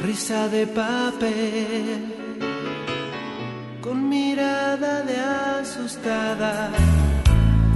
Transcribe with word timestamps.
risa 0.00 0.48
de 0.48 0.66
papel, 0.66 2.14
con 3.82 4.08
mirada 4.08 5.02
de 5.02 5.16
asustada, 5.60 6.70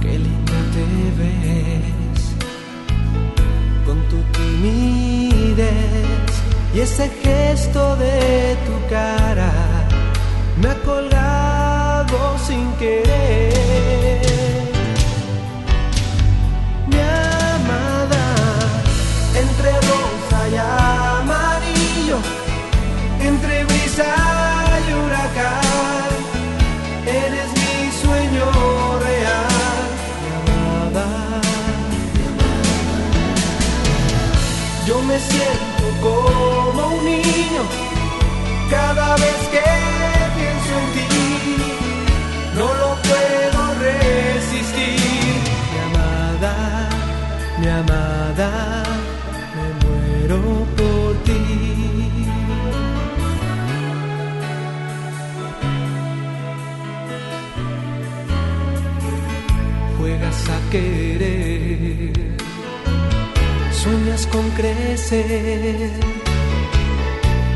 qué 0.01 0.17
linda 0.17 0.59
te 0.73 0.85
ves, 1.19 2.21
con 3.85 4.01
tu 4.09 4.17
timidez 4.37 5.71
y 6.73 6.79
ese 6.79 7.09
gesto 7.23 7.95
de 7.97 8.57
tu 8.65 8.89
cara, 8.89 9.51
me 10.59 10.69
ha 10.69 10.75
colgado 10.81 12.37
sin 12.47 12.71
querer. 12.79 13.70
Y 23.23 24.93
huracán, 24.93 26.09
eres 27.05 27.49
mi 27.61 27.91
sueño 28.01 28.45
real, 28.99 29.87
mi 30.21 30.29
amada. 30.41 31.07
Yo 34.87 35.01
me 35.03 35.17
siento 35.19 35.85
como 36.01 36.87
un 36.95 37.05
niño 37.05 37.63
cada 38.69 39.15
vez 39.17 39.39
que 39.53 39.65
pienso 40.37 40.71
en 40.81 40.87
ti, 40.95 41.07
no 42.57 42.67
lo 42.81 42.89
puedo 43.07 43.59
resistir, 43.87 45.35
mi 45.71 45.77
amada, 45.87 46.53
mi 47.59 47.67
amada, 47.67 48.49
me 49.55 49.67
muero 49.85 50.39
por 50.75 51.13
ti. 51.25 51.30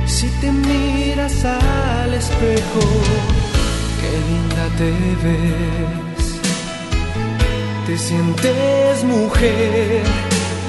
Si 0.08 0.28
te 0.42 0.52
miras 0.52 1.46
al 1.46 2.14
espejo, 2.14 2.82
qué 4.02 4.12
linda 4.30 4.66
te 4.78 4.92
ves. 5.24 6.26
Te 7.86 7.98
sientes 7.98 9.04
mujer 9.04 10.02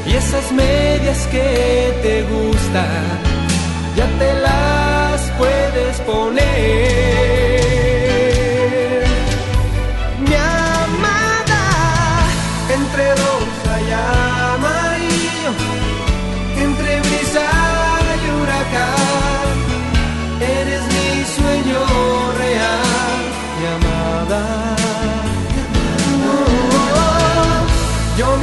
y 0.07 0.13
esas 0.15 0.53
medias 0.53 1.27
que 1.29 1.93
te 2.03 2.23
gustan, 2.23 3.19
ya 3.97 4.07
te 4.19 4.41
las 4.41 5.21
puedes 5.39 6.01
poner. 6.03 7.16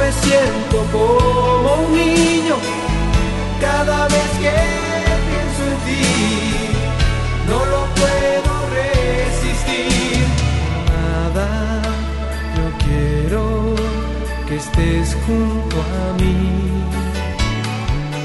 Me 0.04 0.12
siento 0.12 0.76
como 0.92 1.74
un 1.86 1.92
niño 1.96 2.56
cada 3.58 4.06
vez 4.14 4.30
que 4.42 4.56
pienso 5.28 5.62
en 5.72 5.78
ti, 5.86 6.04
no 7.50 7.58
lo 7.72 7.80
puedo 8.00 8.52
resistir, 8.80 10.24
nada, 10.94 11.48
yo 12.56 12.66
quiero 12.84 13.42
que 14.46 14.56
estés 14.56 15.16
junto 15.26 15.76
a 15.80 16.04
mí. 16.20 16.36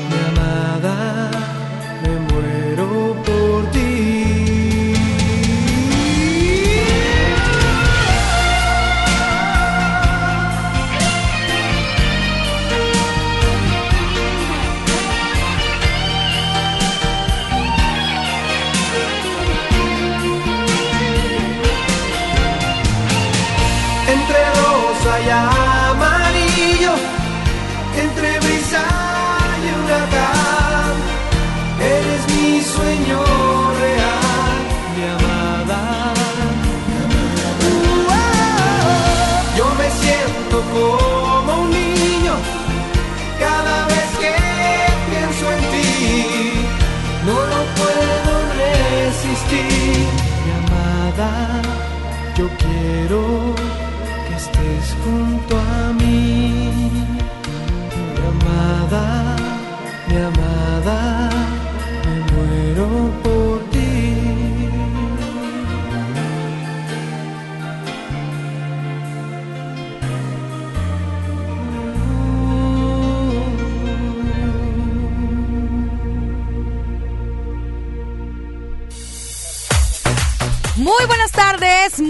Mi 0.10 0.20
amada, 0.32 0.96
estés 55.10 55.39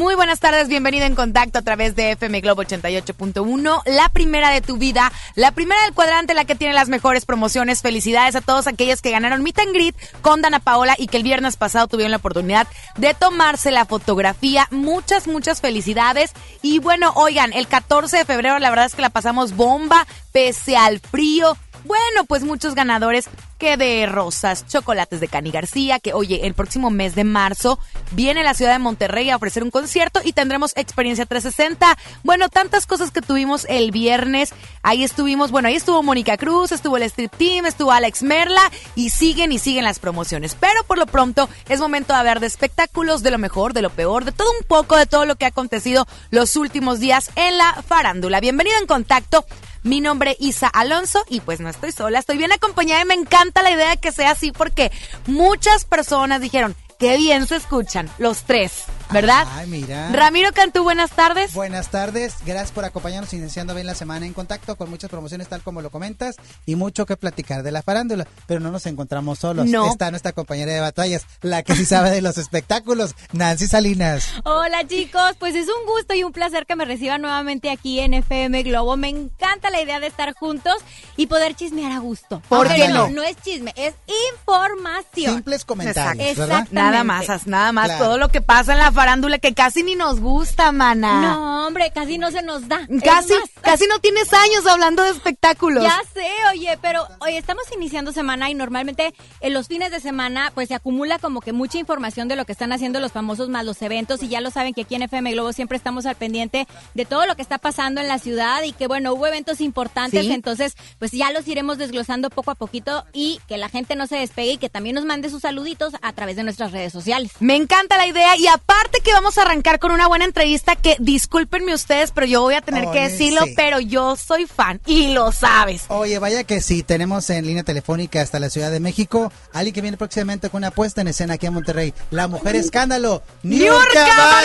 muy 0.10 0.16
buenas 0.16 0.40
tardes, 0.40 0.70
bienvenido 0.70 1.06
en 1.06 1.14
contacto 1.14 1.60
a 1.60 1.62
través 1.62 1.96
de 1.96 2.14
FM 2.14 2.42
Globo 2.42 2.64
88.1, 2.64 3.84
la 3.86 4.10
primera 4.10 4.50
de 4.50 4.60
tu 4.60 4.78
vida, 4.78 5.12
la 5.36 5.52
primera 5.52 5.80
del 5.84 5.94
cuadrante, 5.94 6.34
la 6.34 6.46
que 6.46 6.56
tiene 6.56 6.74
las 6.74 6.90
mejores 6.90 7.28
promociones. 7.28 7.84
Felicidades 7.84 8.36
a 8.36 8.42
todos 8.42 8.66
aquellos 8.66 9.04
que 9.04 9.12
ganaron 9.12 9.44
Meet 9.44 9.60
and 9.60 9.72
Greet 9.72 9.96
con 10.22 10.42
Dana 10.42 10.60
Paola 10.60 10.96
y 10.98 11.06
que 11.06 11.18
el 11.18 11.22
viernes 11.22 11.58
pasado 11.58 11.88
tuvieron 11.88 12.10
la 12.10 12.18
oportunidad 12.18 12.68
de 12.98 13.14
tomarse 13.14 13.70
la 13.70 13.86
fotografía. 13.86 14.68
Muchas, 14.72 15.28
muchas 15.28 15.62
felicidades. 15.62 16.32
Y 16.64 16.80
bueno, 16.80 17.12
oigan, 17.14 17.54
el 17.54 17.68
14 17.68 18.18
de 18.18 18.26
febrero 18.26 18.58
la 18.58 18.72
verdad 18.72 18.88
es 18.88 18.96
que 18.96 19.04
la 19.04 19.12
pasamos 19.12 19.56
bomba, 19.56 20.08
pese 20.32 20.76
al 20.76 21.02
frío. 21.02 21.56
Bueno, 21.90 22.24
pues 22.26 22.44
muchos 22.44 22.76
ganadores 22.76 23.28
que 23.58 23.76
de 23.76 24.06
rosas, 24.06 24.68
chocolates 24.68 25.20
de 25.20 25.28
Cani 25.28 25.50
García, 25.50 25.98
que 25.98 26.14
oye, 26.14 26.46
el 26.46 26.54
próximo 26.54 26.92
mes 26.92 27.16
de 27.16 27.24
marzo 27.24 27.80
viene 28.12 28.42
a 28.42 28.44
la 28.44 28.54
ciudad 28.54 28.74
de 28.74 28.78
Monterrey 28.78 29.32
a 29.32 29.36
ofrecer 29.36 29.64
un 29.64 29.72
concierto 29.72 30.22
y 30.24 30.34
tendremos 30.34 30.78
experiencia 30.78 31.26
360. 31.26 31.98
Bueno, 32.24 32.48
tantas 32.50 32.86
cosas 32.86 33.10
que 33.10 33.24
tuvimos 33.24 33.66
el 33.70 33.90
viernes. 33.90 34.54
Ahí 34.84 35.04
estuvimos, 35.04 35.50
bueno, 35.50 35.68
ahí 35.68 35.78
estuvo 35.78 36.04
Mónica 36.04 36.38
Cruz, 36.38 36.72
estuvo 36.72 36.96
el 36.96 37.04
Street 37.04 37.32
Team, 37.36 37.66
estuvo 37.66 37.92
Alex 37.92 38.22
Merla 38.22 38.62
y 38.94 39.10
siguen 39.10 39.52
y 39.52 39.58
siguen 39.58 39.84
las 39.84 39.98
promociones. 39.98 40.56
Pero 40.60 40.84
por 40.84 41.00
lo 41.00 41.08
pronto 41.08 41.50
es 41.70 41.80
momento 41.80 42.14
de 42.14 42.20
hablar 42.20 42.40
de 42.40 42.46
espectáculos, 42.46 43.24
de 43.24 43.32
lo 43.32 43.40
mejor, 43.40 43.74
de 43.74 43.82
lo 43.82 43.90
peor, 43.90 44.26
de 44.26 44.32
todo 44.32 44.52
un 44.52 44.64
poco, 44.68 44.96
de 44.96 45.08
todo 45.08 45.26
lo 45.26 45.38
que 45.38 45.46
ha 45.46 45.50
acontecido 45.50 46.06
los 46.30 46.56
últimos 46.56 47.00
días 47.00 47.32
en 47.36 47.58
la 47.58 47.82
farándula. 47.82 48.42
Bienvenido 48.42 48.78
en 48.78 48.86
contacto. 48.86 49.44
Mi 49.84 50.02
nombre 50.02 50.32
es 50.32 50.38
Isa 50.40 50.68
Alonso 50.68 51.24
y 51.30 51.40
pues 51.42 51.62
no 51.62 51.70
estoy 51.70 51.92
sola, 51.92 52.20
estoy 52.20 52.38
bien 52.38 52.52
acompañada 52.52 53.02
y 53.02 53.06
me 53.06 53.14
encanta 53.14 53.62
la 53.62 53.72
idea 53.72 53.90
de 53.90 53.98
que 53.98 54.12
sea 54.12 54.32
así 54.32 54.52
porque 54.52 54.92
muchas 55.26 55.86
personas 55.86 56.42
dijeron, 56.42 56.76
qué 57.00 57.18
bien 57.18 57.48
se 57.48 57.56
escuchan 57.56 58.10
los 58.18 58.44
tres. 58.44 58.84
¿Verdad? 59.12 59.48
Ay, 59.52 59.68
mira. 59.68 60.10
Ramiro 60.12 60.52
Cantú, 60.54 60.84
buenas 60.84 61.12
tardes. 61.12 61.54
Buenas 61.54 61.90
tardes, 61.90 62.36
gracias 62.46 62.72
por 62.72 62.86
acompañarnos 62.86 63.34
iniciando 63.34 63.74
bien 63.74 63.88
la 63.88 63.96
semana 63.96 64.26
en 64.26 64.34
contacto 64.34 64.76
con 64.76 64.90
muchas 64.90 65.10
promociones 65.10 65.48
tal 65.48 65.62
como 65.62 65.82
lo 65.82 65.90
comentas 65.90 66.36
y 66.66 66.76
mucho 66.76 67.06
que 67.06 67.18
platicar 67.18 67.64
de 67.64 67.72
la 67.72 67.82
farándula, 67.82 68.28
pero 68.48 68.60
no 68.60 68.72
nos 68.72 68.86
encontramos 68.86 69.40
solos. 69.40 69.66
No. 69.66 69.88
Está 69.90 70.12
nuestra 70.12 70.32
compañera 70.34 70.72
de 70.74 70.80
batallas, 70.80 71.26
la 71.42 71.64
que 71.64 71.76
sí 71.76 71.86
sabe 71.86 72.12
de 72.12 72.22
los 72.22 72.38
espectáculos, 72.38 73.16
Nancy 73.32 73.68
Salinas. 73.68 74.28
Hola 74.44 74.86
chicos, 74.88 75.36
pues 75.40 75.56
es 75.56 75.68
un 75.68 75.86
gusto 75.88 76.14
y 76.14 76.24
un 76.24 76.32
placer 76.32 76.66
que 76.66 76.76
me 76.76 76.86
reciban 76.86 77.22
nuevamente 77.22 77.70
aquí 77.72 78.00
en 78.00 78.14
FM 78.14 78.64
Globo. 78.64 78.98
Me 78.98 79.10
encanta 79.10 79.70
la 79.70 79.82
idea 79.82 80.00
de 80.00 80.08
estar 80.08 80.34
juntos 80.34 80.76
y 81.18 81.28
poder 81.28 81.56
chismear 81.56 81.92
a 81.92 82.00
gusto. 82.00 82.42
¿Por 82.50 82.68
Aunque 82.68 82.82
qué 82.84 82.88
no? 82.90 83.10
No 83.10 83.24
es 83.24 83.36
chisme, 83.42 83.74
es 83.76 83.94
información. 84.36 85.34
Simples 85.36 85.66
comentarios, 85.66 86.14
Exacto. 86.30 86.42
¿verdad? 86.42 86.58
Exacto. 86.60 86.76
Nada 86.76 87.04
más, 87.04 87.48
nada 87.48 87.72
más, 87.72 87.86
Claro. 87.88 88.06
todo 88.06 88.18
lo 88.18 88.30
que 88.30 88.42
pasa 88.42 88.74
en 88.74 88.80
la 88.80 88.92
farándula 89.00 89.38
que 89.40 89.54
casi 89.54 89.82
ni 89.82 89.96
nos 89.96 90.20
gusta, 90.20 90.74
mana. 90.74 91.22
No, 91.22 91.68
hombre, 91.68 91.90
casi 91.96 92.18
no 92.18 92.32
se 92.32 92.42
nos 92.44 92.68
da. 92.68 92.82
Casi, 93.02 93.32
más, 93.34 93.50
casi 93.62 93.88
no 93.88 94.00
tienes 94.00 94.34
años 94.34 94.68
hablando 94.68 95.04
de 95.04 95.12
espectáculos. 95.12 95.82
Ya 95.86 96.02
sé, 96.14 96.28
oye, 96.52 96.78
pero 96.82 97.08
hoy 97.20 97.38
estamos 97.38 97.64
iniciando 97.74 98.12
semana 98.12 98.50
y 98.50 98.56
normalmente 98.56 99.14
en 99.40 99.54
los 99.54 99.68
fines 99.70 99.92
de 99.92 100.02
semana 100.02 100.52
pues 100.54 100.68
se 100.68 100.76
acumula 100.76 101.18
como 101.18 101.40
que 101.40 101.54
mucha 101.54 101.78
información 101.78 102.28
de 102.28 102.36
lo 102.36 102.44
que 102.44 102.52
están 102.52 102.74
haciendo 102.74 103.00
los 103.00 103.14
famosos 103.14 103.48
más 103.48 103.64
los 103.64 103.82
eventos 103.82 104.22
y 104.22 104.28
ya 104.28 104.42
lo 104.42 104.52
saben 104.52 104.74
que 104.74 104.82
aquí 104.82 104.96
en 104.96 105.04
FM 105.04 105.32
Globo 105.32 105.54
siempre 105.54 105.78
estamos 105.78 106.06
al 106.06 106.16
pendiente 106.16 106.68
de 106.94 107.06
todo 107.06 107.26
lo 107.26 107.38
que 107.38 107.42
está 107.42 107.58
pasando 107.58 108.02
en 108.02 108.10
la 108.10 108.20
ciudad 108.20 108.64
y 108.64 108.74
que 108.74 108.88
bueno, 108.88 109.14
hubo 109.14 109.28
eventos 109.28 109.62
importantes, 109.62 110.26
Sí. 110.26 110.34
entonces 110.34 110.76
pues 110.98 111.12
ya 111.14 111.32
los 111.32 111.48
iremos 111.48 111.78
desglosando 111.78 112.30
poco 112.30 112.52
a 112.52 112.56
poquito 112.56 113.06
y 113.14 113.40
que 113.48 113.56
la 113.58 113.70
gente 113.70 113.96
no 113.96 114.08
se 114.08 114.18
despegue 114.18 114.52
y 114.52 114.58
que 114.58 114.68
también 114.68 114.96
nos 114.96 115.06
mande 115.06 115.30
sus 115.30 115.44
saluditos 115.44 115.94
a 116.02 116.12
través 116.12 116.36
de 116.36 116.44
nuestras 116.44 116.74
redes 116.74 116.92
sociales. 116.92 117.32
Me 117.40 117.56
encanta 117.56 117.96
la 117.96 118.06
idea 118.06 118.36
y 118.36 118.48
aparte 118.48 118.89
que 118.98 119.14
vamos 119.14 119.38
a 119.38 119.44
arrancar 119.44 119.80
con 119.80 119.92
una 119.92 120.08
buena 120.08 120.26
entrevista 120.26 120.76
que 120.76 120.96
discúlpenme 121.00 121.74
ustedes, 121.74 122.12
pero 122.12 122.26
yo 122.28 122.42
voy 122.42 122.56
a 122.56 122.62
tener 122.62 122.90
que 122.92 123.02
decirlo, 123.02 123.42
sí. 123.46 123.54
pero 123.56 123.80
yo 123.80 124.16
soy 124.16 124.46
fan 124.46 124.82
y 124.86 125.14
lo 125.14 125.32
sabes. 125.32 125.84
Oye, 125.88 126.20
vaya 126.20 126.44
que 126.44 126.62
sí, 126.62 126.84
tenemos 126.84 127.30
en 127.30 127.46
línea 127.46 127.64
telefónica 127.64 128.22
hasta 128.22 128.40
la 128.40 128.50
Ciudad 128.50 128.72
de 128.72 128.80
México, 128.80 129.32
alguien 129.54 129.74
que 129.74 129.82
viene 129.82 129.98
próximamente 129.98 130.50
con 130.50 130.60
una 130.60 130.72
puesta 130.72 131.02
en 131.02 131.10
escena 131.10 131.36
aquí 131.36 131.46
en 131.46 131.54
Monterrey, 131.54 131.94
la 132.12 132.28
mujer 132.28 132.56
escándalo, 132.56 133.24
¡Niurka! 133.44 134.44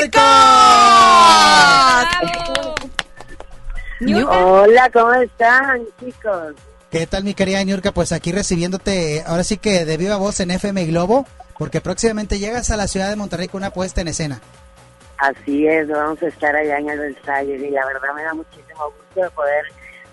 Niurka. 4.01 4.39
Hola, 4.39 4.91
¿cómo 4.93 5.13
están, 5.15 5.83
chicos? 6.01 6.55
¿Qué 6.91 7.07
tal 7.07 7.25
mi 7.25 7.35
querida 7.35 7.65
Niurka? 7.65 7.93
Pues 7.93 8.13
aquí 8.13 8.31
recibiéndote, 8.31 9.25
ahora 9.27 9.43
sí 9.43 9.57
que 9.57 9.85
de 9.85 9.97
viva 9.97 10.17
voz 10.17 10.39
en 10.41 10.53
FM 10.53 10.87
Globo, 10.87 11.27
porque 11.59 11.81
próximamente 11.81 12.39
llegas 12.39 12.71
a 12.71 12.77
la 12.77 12.89
ciudad 12.89 13.11
de 13.11 13.17
Monterrey 13.17 13.49
con 13.49 13.63
una 13.63 13.71
puesta 13.71 14.01
en 14.01 14.09
escena. 14.09 14.41
Así 15.19 15.67
es, 15.67 15.89
vamos 15.89 16.23
a 16.23 16.27
estar 16.27 16.55
allá 16.55 16.79
en 16.79 16.91
el 16.91 16.99
Versalles 16.99 17.63
y 17.63 17.71
la 17.71 17.87
verdad 17.87 18.15
me 18.15 18.25
da 18.25 18.35
muchísimo 18.35 18.85
gusto 18.87 19.23
de 19.23 19.31
poder 19.31 19.65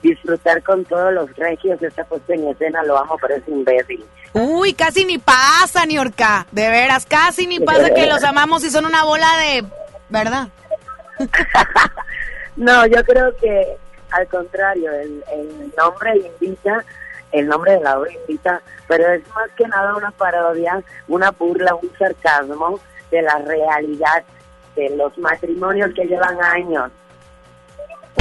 disfrutar 0.02 0.62
con 0.64 0.86
todos 0.86 1.14
los 1.14 1.36
regios 1.36 1.82
esta 1.82 2.04
puesta 2.06 2.34
en 2.34 2.48
escena, 2.48 2.84
lo 2.84 2.98
amo, 2.98 3.18
pero 3.20 3.36
es 3.36 3.48
imbécil. 3.48 4.04
Uy, 4.34 4.74
casi 4.74 5.06
ni 5.06 5.18
pasa, 5.18 5.86
Niorca. 5.86 6.48
De 6.52 6.70
veras, 6.70 7.06
casi 7.06 7.48
ni 7.48 7.60
pasa 7.60 7.94
que 7.94 8.08
los 8.08 8.24
amamos 8.24 8.64
y 8.64 8.70
son 8.70 8.86
una 8.86 9.04
bola 9.04 9.28
de... 9.38 9.66
¿Verdad? 10.10 10.50
No, 12.58 12.86
yo 12.86 13.02
creo 13.06 13.34
que 13.38 13.78
al 14.12 14.28
contrario, 14.28 14.92
el, 14.92 15.24
el 15.34 15.74
nombre 15.78 16.18
invita, 16.18 16.84
el 17.32 17.48
nombre 17.48 17.74
de 17.74 17.82
la 17.82 18.00
obra 18.00 18.12
pero 18.88 19.08
es 19.08 19.28
más 19.30 19.50
que 19.56 19.68
nada 19.68 19.96
una 19.96 20.12
parodia, 20.12 20.82
una 21.08 21.32
burla, 21.32 21.76
un 21.76 21.92
sarcasmo 21.98 22.80
de 23.10 23.22
la 23.22 23.38
realidad 23.40 24.24
de 24.76 24.90
los 24.96 25.18
matrimonios 25.18 25.94
que 25.94 26.06
llevan 26.06 26.42
años. 26.44 26.92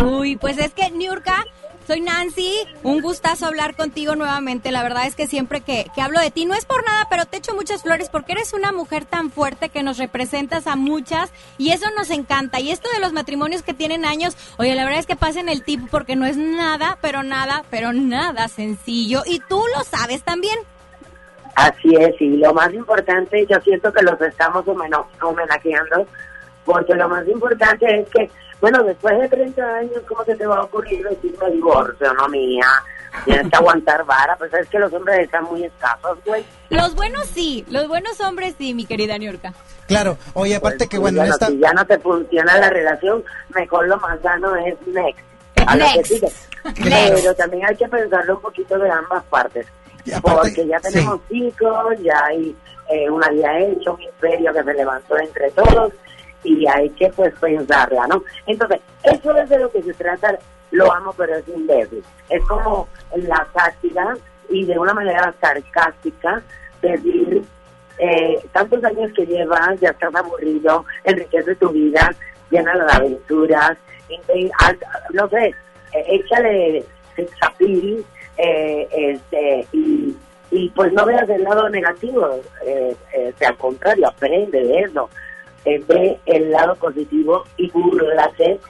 Uy, 0.02 0.36
pues 0.36 0.58
es 0.58 0.72
que 0.72 0.90
Niurka, 0.90 1.44
soy 1.90 2.02
Nancy, 2.02 2.54
un 2.84 3.00
gustazo 3.00 3.46
hablar 3.46 3.74
contigo 3.74 4.14
nuevamente. 4.14 4.70
La 4.70 4.84
verdad 4.84 5.08
es 5.08 5.16
que 5.16 5.26
siempre 5.26 5.60
que, 5.60 5.86
que 5.92 6.00
hablo 6.00 6.20
de 6.20 6.30
ti, 6.30 6.44
no 6.44 6.54
es 6.54 6.64
por 6.64 6.84
nada, 6.84 7.08
pero 7.10 7.24
te 7.24 7.38
echo 7.38 7.52
muchas 7.52 7.82
flores 7.82 8.08
porque 8.08 8.30
eres 8.30 8.52
una 8.52 8.70
mujer 8.70 9.04
tan 9.06 9.32
fuerte 9.32 9.70
que 9.70 9.82
nos 9.82 9.98
representas 9.98 10.68
a 10.68 10.76
muchas 10.76 11.32
y 11.58 11.72
eso 11.72 11.86
nos 11.96 12.10
encanta. 12.10 12.60
Y 12.60 12.70
esto 12.70 12.88
de 12.94 13.00
los 13.00 13.12
matrimonios 13.12 13.64
que 13.64 13.74
tienen 13.74 14.04
años, 14.04 14.36
oye, 14.56 14.76
la 14.76 14.84
verdad 14.84 15.00
es 15.00 15.06
que 15.06 15.16
pasen 15.16 15.48
el 15.48 15.64
tip 15.64 15.80
porque 15.90 16.14
no 16.14 16.26
es 16.26 16.36
nada, 16.36 16.96
pero 17.02 17.24
nada, 17.24 17.64
pero 17.70 17.92
nada 17.92 18.46
sencillo. 18.46 19.22
Y 19.26 19.40
tú 19.40 19.60
lo 19.76 19.82
sabes 19.82 20.22
también. 20.22 20.60
Así 21.56 21.92
es, 21.96 22.14
y 22.20 22.36
lo 22.36 22.54
más 22.54 22.72
importante, 22.72 23.44
yo 23.50 23.60
siento 23.62 23.92
que 23.92 24.04
los 24.04 24.20
estamos 24.20 24.64
homenajeando, 24.68 26.06
porque 26.64 26.94
lo 26.94 27.08
más 27.08 27.26
importante 27.26 27.98
es 27.98 28.08
que, 28.10 28.30
bueno, 28.60 28.82
después 28.84 29.18
de 29.18 29.28
30 29.28 29.62
años, 29.76 30.02
¿cómo 30.08 30.24
se 30.24 30.34
te 30.36 30.46
va 30.46 30.58
a 30.58 30.62
ocurrir 30.64 31.06
decirme 31.08 31.50
divorcio, 31.50 32.12
no 32.14 32.28
mía? 32.28 32.66
Tienes 33.24 33.48
que 33.50 33.56
aguantar 33.56 34.04
vara, 34.04 34.36
pues 34.36 34.52
es 34.54 34.68
que 34.68 34.78
los 34.78 34.92
hombres 34.92 35.18
están 35.20 35.44
muy 35.44 35.64
escasos, 35.64 36.18
güey. 36.24 36.44
Los 36.68 36.94
buenos 36.94 37.26
sí, 37.26 37.64
los 37.68 37.88
buenos 37.88 38.20
hombres 38.20 38.54
sí, 38.56 38.72
mi 38.74 38.84
querida 38.86 39.18
Niurka. 39.18 39.52
Claro, 39.88 40.16
oye, 40.34 40.54
aparte 40.54 40.86
que 40.86 41.00
Pues, 41.00 41.12
bueno, 41.14 41.26
ya 41.26 41.32
esta... 41.32 41.46
no, 41.48 41.52
si 41.52 41.58
ya 41.60 41.72
no 41.72 41.84
te 41.86 41.98
funciona 41.98 42.56
la 42.58 42.70
relación, 42.70 43.24
mejor 43.54 43.88
lo 43.88 43.98
más 43.98 44.20
sano 44.20 44.54
es 44.56 44.74
next. 44.86 45.24
A 45.66 45.76
lo 45.76 45.84
que 45.86 45.96
Next. 46.20 46.50
Claro. 46.74 47.14
Pero 47.16 47.34
también 47.34 47.66
hay 47.66 47.74
que 47.74 47.88
pensarlo 47.88 48.36
un 48.36 48.42
poquito 48.42 48.78
de 48.78 48.90
ambas 48.90 49.24
partes. 49.24 49.66
Y 50.04 50.12
aparte- 50.12 50.38
porque 50.50 50.66
ya 50.66 50.78
tenemos 50.80 51.20
hijos, 51.30 51.96
ya 52.02 52.22
hay 52.26 52.54
eh, 52.90 53.08
una 53.10 53.28
vida 53.30 53.58
hecha, 53.58 53.90
un 53.90 54.02
imperio 54.02 54.52
que 54.52 54.62
se 54.62 54.74
levantó 54.74 55.16
entre 55.18 55.50
todos 55.52 55.92
y 56.44 56.66
hay 56.66 56.90
que 56.90 57.08
pues 57.10 57.32
pensarla, 57.40 58.06
¿no? 58.06 58.22
Entonces, 58.46 58.80
eso 59.02 59.36
es 59.36 59.48
de 59.48 59.58
lo 59.58 59.70
que 59.70 59.82
se 59.82 59.94
trata, 59.94 60.38
lo 60.70 60.92
amo 60.92 61.12
pero 61.16 61.36
es 61.36 61.48
imbécil. 61.48 62.02
Es 62.28 62.42
como 62.46 62.88
la 63.16 63.46
sátira 63.54 64.16
y 64.48 64.64
de 64.64 64.78
una 64.78 64.94
manera 64.94 65.34
sarcástica 65.40 66.42
decir 66.82 67.42
eh, 67.98 68.38
tantos 68.52 68.82
años 68.84 69.12
que 69.14 69.26
llevas, 69.26 69.78
ya 69.80 69.90
estás 69.90 70.14
aburrido, 70.14 70.84
enriquece 71.04 71.54
tu 71.56 71.68
vida, 71.68 72.14
llena 72.50 72.72
de 72.74 72.92
aventuras, 72.92 73.76
no 75.12 75.28
sé, 75.28 75.54
eh, 75.92 76.04
échale 76.08 76.84
sex 77.14 77.30
appeal, 77.42 78.04
eh, 78.38 78.88
este, 78.90 79.66
y, 79.72 80.16
y 80.50 80.68
pues 80.70 80.92
no 80.92 81.04
veas 81.04 81.28
el 81.28 81.44
lado 81.44 81.68
negativo, 81.68 82.40
eh, 82.64 82.96
eh, 83.12 83.34
al 83.46 83.56
contrario, 83.56 84.08
aprende 84.08 84.62
de 84.62 84.80
eso, 84.80 85.10
ve 85.64 86.18
el 86.26 86.50
lado 86.50 86.74
positivo 86.76 87.44
y 87.56 87.70
burlate 87.70 88.60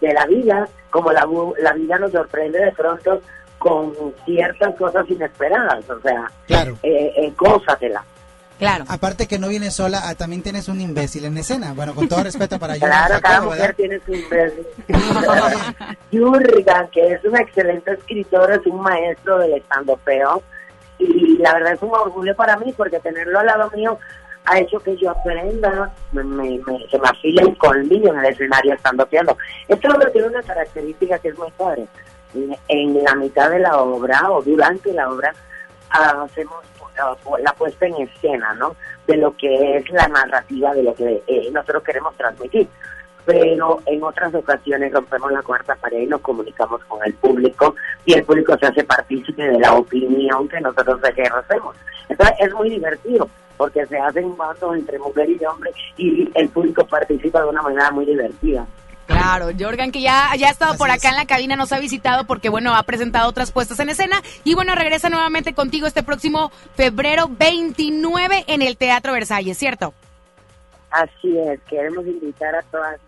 de 0.00 0.12
la 0.12 0.26
vida, 0.26 0.68
como 0.90 1.12
la, 1.12 1.26
la 1.60 1.72
vida 1.72 1.98
nos 1.98 2.12
sorprende 2.12 2.58
de 2.58 2.72
pronto 2.72 3.20
con 3.58 3.92
ciertas 4.24 4.74
cosas 4.76 5.08
inesperadas, 5.08 5.88
o 5.88 6.00
sea, 6.00 6.30
Claro. 6.46 6.76
eh, 6.82 7.12
eh, 7.16 7.32
gózatela. 7.36 8.04
Claro. 8.58 8.84
Aparte 8.88 9.26
que 9.26 9.38
no 9.38 9.48
vienes 9.48 9.74
sola, 9.76 10.00
ah, 10.04 10.14
también 10.14 10.42
tienes 10.42 10.68
un 10.68 10.80
imbécil 10.80 11.26
en 11.26 11.36
escena. 11.36 11.74
Bueno, 11.74 11.94
con 11.94 12.08
todo 12.08 12.22
respeto 12.22 12.58
para 12.58 12.74
yo. 12.78 12.86
Claro, 12.86 13.20
cada 13.20 13.42
mujer 13.42 13.74
tiene 13.74 14.00
su 14.00 14.14
imbécil. 14.14 14.66
Jurgen, 16.12 16.88
que 16.92 17.12
es 17.12 17.24
un 17.24 17.36
excelente 17.36 17.92
escritor, 17.92 18.50
es 18.52 18.64
un 18.66 18.80
maestro 18.80 19.38
del 19.38 19.54
estandopeo 19.54 20.42
y 20.98 21.36
la 21.38 21.52
verdad 21.54 21.74
es 21.74 21.82
un 21.82 21.90
orgullo 21.92 22.34
para 22.34 22.56
mí 22.56 22.72
porque 22.76 22.98
tenerlo 23.00 23.38
al 23.40 23.46
lado 23.46 23.70
mío 23.74 23.98
ha 24.46 24.58
hecho 24.60 24.78
que 24.80 24.96
yo 24.96 25.10
aprenda, 25.10 25.92
me, 26.12 26.22
me, 26.24 26.58
me- 26.66 26.86
se 26.88 26.98
me 26.98 27.08
afile 27.08 27.42
el 27.42 27.56
colmillo 27.58 28.12
en 28.12 28.18
el 28.20 28.26
escenario 28.26 28.74
estandopeando. 28.74 29.36
Esto 29.68 29.88
lo 29.88 29.98
que 29.98 30.10
tiene 30.12 30.28
una 30.28 30.42
característica 30.42 31.18
que 31.18 31.28
es 31.28 31.38
muy 31.38 31.50
padre. 31.56 31.86
En, 32.68 33.02
la 33.02 33.14
mitad 33.14 33.50
de 33.50 33.60
la 33.60 33.78
obra 33.80 34.30
o 34.30 34.42
durante 34.42 34.92
la 34.92 35.08
obra 35.10 35.32
hacemos 35.90 36.64
ah, 36.98 37.16
la 37.42 37.52
puesta 37.54 37.86
en 37.86 37.94
escena, 38.02 38.52
¿no? 38.54 38.76
De 39.06 39.16
lo 39.16 39.34
que 39.36 39.76
es 39.78 39.88
la 39.90 40.06
narrativa 40.08 40.74
de 40.74 40.82
lo 40.82 40.94
que 40.94 41.22
eh, 41.26 41.48
nosotros 41.52 41.82
queremos 41.82 42.14
transmitir. 42.16 42.68
pero 43.24 43.80
en 43.86 44.02
otras 44.02 44.32
ocasiones 44.34 44.92
rompemos 44.92 45.32
la 45.32 45.42
cuarta 45.42 45.74
pared 45.76 46.00
y 46.00 46.06
nos 46.06 46.20
comunicamos 46.20 46.84
con 46.84 47.02
el 47.04 47.14
público 47.14 47.74
y 48.04 48.14
el 48.14 48.22
público 48.24 48.56
se 48.58 48.66
hace 48.66 48.84
partícipe 48.84 49.42
de 49.42 49.58
la 49.58 49.72
opinión 49.74 50.48
que 50.48 50.60
nosotros 50.60 51.00
hacemos. 51.02 51.76
Entonces 52.08 52.36
es 52.38 52.52
muy 52.54 52.70
divertido 52.70 53.28
porque 53.56 53.86
se 53.86 53.98
hacen 53.98 54.36
bandos 54.36 54.76
entre 54.76 54.98
mujer 54.98 55.28
y 55.30 55.44
hombre 55.44 55.70
y 55.96 56.30
el 56.34 56.48
público 56.48 56.86
participa 56.86 57.40
de 57.40 57.48
una 57.48 57.62
manera 57.62 57.90
muy 57.90 58.04
divertida. 58.06 58.66
Claro, 59.06 59.50
Jorgan, 59.58 59.92
que 59.92 60.00
ya, 60.00 60.30
ya 60.36 60.48
ha 60.48 60.50
estado 60.50 60.76
por 60.76 60.90
acá 60.90 61.10
en 61.10 61.16
la 61.16 61.26
cabina, 61.26 61.54
nos 61.54 61.72
ha 61.72 61.78
visitado 61.78 62.24
porque, 62.24 62.48
bueno, 62.48 62.74
ha 62.74 62.82
presentado 62.82 63.28
otras 63.28 63.52
puestas 63.52 63.78
en 63.78 63.88
escena. 63.88 64.20
Y 64.42 64.54
bueno, 64.54 64.74
regresa 64.74 65.08
nuevamente 65.08 65.54
contigo 65.54 65.86
este 65.86 66.02
próximo 66.02 66.50
febrero 66.74 67.28
29 67.30 68.44
en 68.48 68.62
el 68.62 68.76
Teatro 68.76 69.12
Versalles, 69.12 69.56
¿cierto? 69.56 69.94
Así 70.90 71.38
es, 71.38 71.60
queremos 71.68 72.06
invitar 72.06 72.54
a 72.54 72.62
todas, 72.62 72.98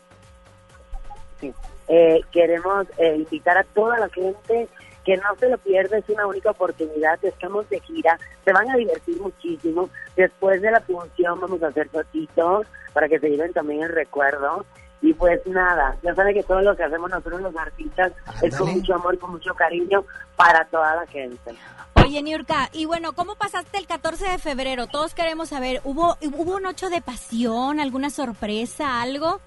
sí, 1.41 1.53
eh, 1.89 2.21
queremos 2.33 2.87
eh, 2.99 3.17
invitar 3.17 3.57
a 3.57 3.65
toda 3.65 3.99
la 3.99 4.09
gente 4.11 4.69
que 5.05 5.17
no 5.17 5.35
se 5.39 5.49
lo 5.49 5.59
pierda, 5.59 5.99
es 5.99 6.09
una 6.09 6.27
única 6.27 6.51
oportunidad, 6.51 7.19
estamos 7.23 7.69
de 7.71 7.81
gira, 7.81 8.19
se 8.45 8.53
van 8.53 8.71
a 8.71 8.77
divertir 8.77 9.21
muchísimo. 9.21 9.89
Después 10.17 10.61
de 10.61 10.71
la 10.71 10.81
función 10.81 11.41
vamos 11.41 11.63
a 11.63 11.69
hacer 11.69 11.89
fotitos 11.89 12.67
para 12.93 13.09
que 13.09 13.19
se 13.19 13.31
lleven 13.31 13.53
también 13.53 13.83
el 13.83 13.91
recuerdo. 13.91 14.65
Y 15.01 15.15
pues 15.15 15.47
nada, 15.47 15.97
ya 16.03 16.13
saben 16.15 16.35
que 16.35 16.43
todo 16.43 16.61
lo 16.61 16.77
que 16.77 16.83
hacemos 16.83 17.09
nosotros 17.09 17.41
los 17.41 17.57
artistas 17.57 18.13
es 18.43 18.57
con 18.57 18.73
mucho 18.73 18.95
amor, 18.95 19.17
con 19.19 19.31
mucho 19.31 19.55
cariño 19.55 20.05
para 20.37 20.65
toda 20.65 20.97
la 20.97 21.07
gente. 21.07 21.55
Oye, 21.95 22.23
Niurka, 22.23 22.69
y 22.73 22.87
bueno, 22.87 23.13
¿cómo 23.13 23.37
pasaste 23.37 23.79
el 23.79 23.87
14 23.87 24.31
de 24.31 24.39
febrero? 24.39 24.87
Todos 24.89 25.15
queremos 25.15 25.51
saber, 25.51 25.81
¿hubo, 25.85 26.17
hubo 26.23 26.57
un 26.57 26.67
8 26.67 26.91
de 26.91 27.01
pasión, 27.01 27.81
alguna 27.81 28.11
sorpresa, 28.11 29.01
algo? 29.01 29.41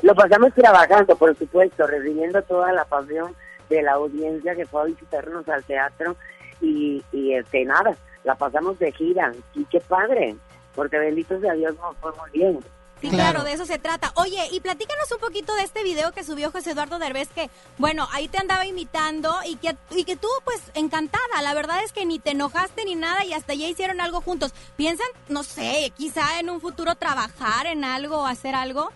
Lo 0.00 0.14
pasamos 0.14 0.54
trabajando, 0.54 1.16
por 1.16 1.36
supuesto, 1.36 1.86
recibiendo 1.86 2.40
toda 2.42 2.72
la 2.72 2.84
pasión 2.84 3.34
de 3.72 3.82
la 3.82 3.92
audiencia 3.92 4.54
que 4.54 4.66
fue 4.66 4.82
a 4.82 4.84
visitarnos 4.84 5.48
al 5.48 5.64
teatro 5.64 6.16
y, 6.60 7.02
y 7.12 7.34
este 7.34 7.64
nada, 7.64 7.96
la 8.24 8.34
pasamos 8.34 8.78
de 8.78 8.92
gira 8.92 9.32
y 9.54 9.64
qué 9.64 9.80
padre, 9.80 10.36
porque 10.74 10.98
bendito 10.98 11.40
sea 11.40 11.54
Dios 11.54 11.74
nos 11.76 11.96
fue 11.98 12.12
muy 12.12 12.30
bien. 12.30 12.60
Sí, 13.02 13.10
claro. 13.10 13.42
de 13.42 13.52
eso 13.52 13.66
se 13.66 13.80
trata. 13.80 14.12
Oye, 14.14 14.38
y 14.52 14.60
platícanos 14.60 15.10
un 15.10 15.18
poquito 15.18 15.52
de 15.56 15.62
este 15.62 15.82
video 15.82 16.12
que 16.12 16.22
subió 16.22 16.52
José 16.52 16.70
Eduardo 16.70 17.00
Derbez, 17.00 17.28
que, 17.30 17.50
bueno, 17.76 18.06
ahí 18.12 18.28
te 18.28 18.38
andaba 18.38 18.64
imitando 18.64 19.34
y 19.44 19.56
que, 19.56 19.76
y 19.90 20.04
que 20.04 20.14
tú, 20.14 20.28
pues, 20.44 20.62
encantada. 20.74 21.42
La 21.42 21.52
verdad 21.52 21.82
es 21.84 21.92
que 21.92 22.06
ni 22.06 22.20
te 22.20 22.30
enojaste 22.30 22.84
ni 22.84 22.94
nada 22.94 23.24
y 23.24 23.32
hasta 23.32 23.54
ya 23.54 23.66
hicieron 23.66 24.00
algo 24.00 24.20
juntos. 24.20 24.54
¿Piensan, 24.76 25.08
no 25.28 25.42
sé, 25.42 25.92
quizá 25.96 26.38
en 26.38 26.48
un 26.48 26.60
futuro 26.60 26.94
trabajar 26.94 27.66
en 27.66 27.82
algo, 27.82 28.24
hacer 28.24 28.54
algo? 28.54 28.92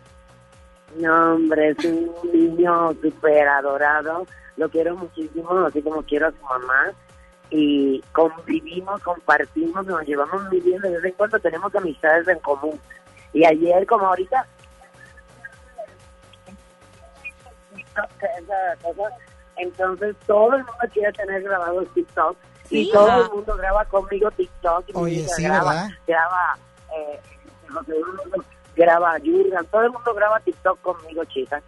No, 0.94 1.34
hombre, 1.34 1.70
es 1.70 1.84
un 1.84 2.12
niño 2.32 2.92
súper 3.02 3.48
adorado. 3.48 4.24
Lo 4.56 4.68
quiero 4.68 4.96
muchísimo, 4.96 5.50
así 5.66 5.82
como 5.82 6.02
quiero 6.02 6.28
a 6.28 6.32
su 6.32 6.42
mamá. 6.42 6.92
Y 7.50 8.02
convivimos, 8.12 9.02
compartimos, 9.02 9.86
nos 9.86 10.02
llevamos 10.04 10.42
muy 10.44 10.60
bien. 10.60 10.80
De 10.80 10.90
vez 10.90 11.04
en 11.04 11.12
cuando 11.12 11.38
tenemos 11.38 11.74
amistades 11.74 12.26
en 12.28 12.38
común. 12.40 12.80
Y 13.32 13.44
ayer, 13.44 13.86
como 13.86 14.06
ahorita, 14.06 14.46
esa 17.76 18.76
cosa, 18.82 19.16
entonces 19.56 20.16
todo 20.26 20.54
el 20.54 20.64
mundo 20.64 20.84
quiere 20.92 21.12
tener 21.12 21.42
grabado 21.42 21.82
TikTok 21.86 22.36
y 22.70 22.90
todo 22.90 23.24
el 23.24 23.30
mundo 23.30 23.56
graba 23.56 23.84
conmigo 23.86 24.30
TikTok. 24.30 24.88
Y 24.88 24.92
Oye, 24.94 25.28
sí, 25.28 25.44
graba, 25.44 25.70
¿verdad? 25.72 25.88
graba, 26.06 26.58
eh, 26.96 27.20
graba 28.74 29.12
Jurgen, 29.18 29.66
todo 29.70 29.82
el 29.82 29.90
mundo 29.90 30.14
graba 30.14 30.40
TikTok 30.40 30.80
conmigo, 30.80 31.24
chicas. 31.26 31.62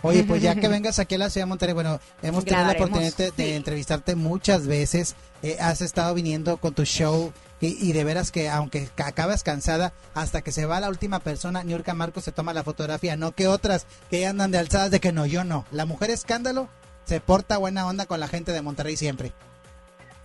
Oye, 0.00 0.24
pues 0.24 0.40
ya 0.42 0.54
que 0.54 0.68
vengas 0.68 0.98
aquí 0.98 1.16
a 1.16 1.18
la 1.18 1.28
ciudad 1.30 1.44
de 1.46 1.48
Monterrey, 1.50 1.74
bueno, 1.74 2.00
hemos 2.22 2.44
tenido 2.44 2.64
la 2.66 2.72
oportunidad 2.72 3.14
de, 3.16 3.30
de 3.30 3.44
sí. 3.44 3.52
entrevistarte 3.52 4.14
muchas 4.16 4.66
veces. 4.66 5.14
Eh, 5.42 5.58
has 5.60 5.80
estado 5.82 6.14
viniendo 6.14 6.56
con 6.56 6.72
tu 6.72 6.84
show 6.84 7.32
y, 7.60 7.88
y 7.88 7.92
de 7.92 8.04
veras 8.04 8.30
que 8.32 8.48
aunque 8.48 8.88
ca- 8.94 9.08
acabas 9.08 9.42
cansada, 9.42 9.92
hasta 10.14 10.40
que 10.42 10.52
se 10.52 10.66
va 10.66 10.80
la 10.80 10.88
última 10.88 11.18
persona, 11.18 11.62
Niurka 11.62 11.94
Marcos 11.94 12.24
se 12.24 12.32
toma 12.32 12.52
la 12.54 12.62
fotografía, 12.64 13.16
no 13.16 13.32
que 13.32 13.48
otras 13.48 13.86
que 14.10 14.26
andan 14.26 14.50
de 14.50 14.58
alzadas 14.58 14.90
de 14.90 15.00
que 15.00 15.12
no, 15.12 15.26
yo 15.26 15.44
no. 15.44 15.64
La 15.72 15.84
mujer 15.84 16.10
escándalo 16.10 16.68
se 17.04 17.20
porta 17.20 17.58
buena 17.58 17.86
onda 17.86 18.06
con 18.06 18.20
la 18.20 18.28
gente 18.28 18.52
de 18.52 18.62
Monterrey 18.62 18.96
siempre. 18.96 19.32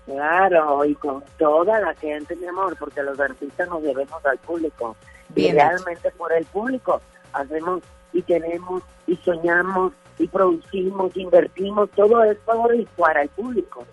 Claro, 0.05 0.86
y 0.86 0.95
con 0.95 1.21
toda 1.38 1.79
la 1.81 1.93
gente, 1.95 2.36
mi 2.38 2.47
amor, 2.47 2.77
porque 2.79 3.03
los 3.03 3.19
artistas 3.19 3.67
nos 3.67 3.83
debemos 3.83 4.25
al 4.25 4.38
público. 4.38 4.95
Bien 5.29 5.55
y 5.55 5.59
realmente 5.59 6.12
por 6.12 6.31
el 6.31 6.45
público 6.45 7.01
hacemos 7.33 7.81
y 8.17 8.24
tenemos 8.24 8.81
y 9.05 9.15
soñamos 9.17 9.93
y 10.17 10.27
producimos, 10.27 11.15
invertimos, 11.15 11.89
todo 11.91 12.24
es 12.24 12.38
para 12.95 13.21
el 13.21 13.29
público. 13.29 13.86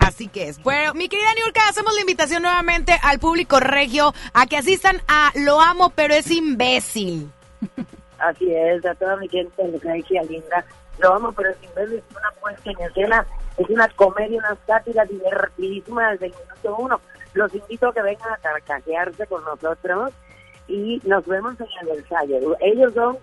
Así 0.00 0.26
que 0.26 0.48
es. 0.48 0.60
Bueno, 0.62 0.92
mi 0.94 1.08
querida 1.08 1.32
Niurka, 1.34 1.60
hacemos 1.68 1.94
la 1.94 2.00
invitación 2.00 2.42
nuevamente 2.42 2.92
al 3.02 3.20
público 3.20 3.60
regio 3.60 4.12
a 4.34 4.46
que 4.46 4.56
asistan 4.56 5.00
a 5.06 5.30
Lo 5.36 5.60
Amo, 5.60 5.92
pero 5.94 6.14
es 6.14 6.28
imbécil. 6.32 7.30
Así 8.18 8.52
es, 8.52 8.84
a 8.84 8.94
toda 8.96 9.16
mi 9.16 9.28
gente 9.28 9.62
regia 9.82 10.22
linda. 10.24 10.64
Lo 10.98 11.14
amo, 11.14 11.32
pero 11.32 11.50
sin 11.60 11.72
ver 11.74 11.84
es 11.84 12.02
una 12.10 12.30
puesta 12.38 12.70
en 12.70 12.80
escena, 12.80 13.26
es 13.56 13.70
una 13.70 13.88
comedia, 13.90 14.38
una 14.38 14.56
sátira 14.66 15.04
divertidísima 15.06 16.10
desde 16.10 16.26
el 16.26 16.32
minuto 16.32 16.76
uno. 16.76 17.00
Los 17.32 17.54
invito 17.54 17.88
a 17.88 17.94
que 17.94 18.02
vengan 18.02 18.32
a 18.32 18.36
carcajearse 18.36 19.26
con 19.26 19.42
nosotros 19.44 20.12
y 20.68 21.00
nos 21.04 21.26
vemos 21.26 21.54
en 21.58 21.66
el 21.80 21.96
Versalles. 21.96 22.44
Ellos 22.60 22.92
son 22.92 23.16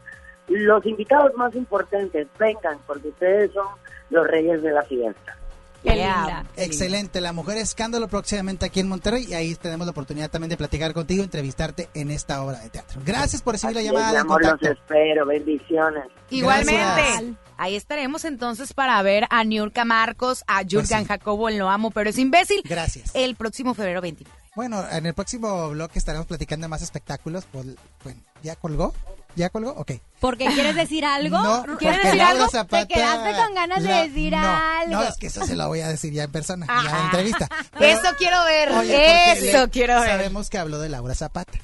los 0.48 0.86
invitados 0.86 1.32
más 1.36 1.54
importantes. 1.56 2.28
Vengan, 2.40 2.78
porque 2.88 3.10
ustedes 3.10 3.52
son 3.54 3.68
los 4.10 4.26
reyes 4.28 4.62
de 4.62 4.72
la 4.72 4.84
fiesta. 4.84 5.36
Yeah. 5.84 6.44
Excelente, 6.58 7.22
la 7.22 7.32
mujer 7.32 7.58
escándalo 7.58 8.08
próximamente 8.10 8.66
aquí 8.66 8.82
en 8.82 8.90
Monterrey 8.90 9.26
y 9.30 9.36
ahí 9.36 9.56
tenemos 9.56 9.86
la 9.88 9.92
oportunidad 9.92 10.30
también 10.30 10.50
de 10.50 10.58
platicar 10.58 10.92
contigo, 10.94 11.24
entrevistarte 11.24 11.88
en 11.94 12.12
esta 12.12 12.44
obra 12.44 12.60
de 12.60 12.70
teatro. 12.70 13.00
Gracias 13.06 13.42
por 13.42 13.54
recibir 13.54 13.76
la 13.76 13.80
Así 13.82 13.88
es, 13.88 13.94
llamada 13.94 14.08
mi 14.10 14.14
de 14.16 14.20
amor, 14.20 14.42
los 14.42 14.50
contacto. 14.52 14.74
espero. 14.82 15.26
Bendiciones. 15.28 16.04
Igualmente. 16.30 16.82
Gracias. 16.82 17.24
Ahí 17.58 17.76
estaremos 17.76 18.26
entonces 18.26 18.74
para 18.74 19.02
ver 19.02 19.26
a 19.30 19.44
Niurka 19.46 19.86
Marcos, 19.86 20.44
a 20.48 20.64
Jurgen 20.64 20.80
Pues 20.88 20.90
sí. 20.90 21.06
Jacobo 21.06 21.48
en 21.48 21.58
Lo 21.60 21.70
Amo, 21.70 21.92
pero 21.92 22.10
es 22.10 22.18
imbécil. 22.18 22.62
Gracias. 22.66 23.12
El 23.14 23.36
próximo 23.36 23.74
febrero 23.74 24.02
29. 24.02 24.36
Bueno, 24.56 24.84
en 24.92 25.06
el 25.06 25.14
próximo 25.14 25.70
blog 25.70 25.92
estaremos 25.94 26.28
platicando 26.28 26.66
de 26.66 26.70
más 26.70 26.82
espectáculos. 26.82 27.46
Pues, 27.52 27.66
bueno, 28.04 28.20
¿ya 28.44 28.56
colgó? 28.58 28.94
¿Ya 29.38 29.50
colgó? 29.52 29.70
Ok. 29.78 29.92
¿Porque 30.20 30.48
quieres 30.48 30.76
decir 30.76 31.06
algo? 31.06 31.38
No, 31.38 31.78
¿Quieres 31.78 32.02
decir 32.02 32.18
Laura 32.18 32.32
algo? 32.32 32.50
Zapata- 32.50 32.88
Te 32.88 32.94
quedaste 32.96 33.34
con 33.44 33.54
ganas 33.54 33.84
la- 33.84 33.96
de 34.02 34.08
decir 34.10 34.34
no, 34.34 34.40
algo. 34.40 34.94
No, 34.96 35.04
es 35.04 35.16
que 35.18 35.28
eso 35.28 35.46
se 35.46 35.56
lo 35.56 35.68
voy 35.68 35.82
a 35.82 35.88
decir 35.88 36.12
ya 36.12 36.24
en 36.24 36.32
persona, 36.32 36.66
ya 36.66 36.90
en 36.90 36.96
Ah. 36.96 37.02
entrevista. 37.06 37.48
Eso 37.80 38.08
quiero 38.18 38.44
ver. 38.46 38.72
Oye, 38.72 39.32
Eso 39.50 39.66
le- 39.66 39.70
quiero 39.70 40.00
ver. 40.02 40.10
Sabemos 40.10 40.50
que 40.50 40.58
habló 40.58 40.80
de 40.80 40.90
Laura 40.90 41.14
Zapata. 41.14 41.60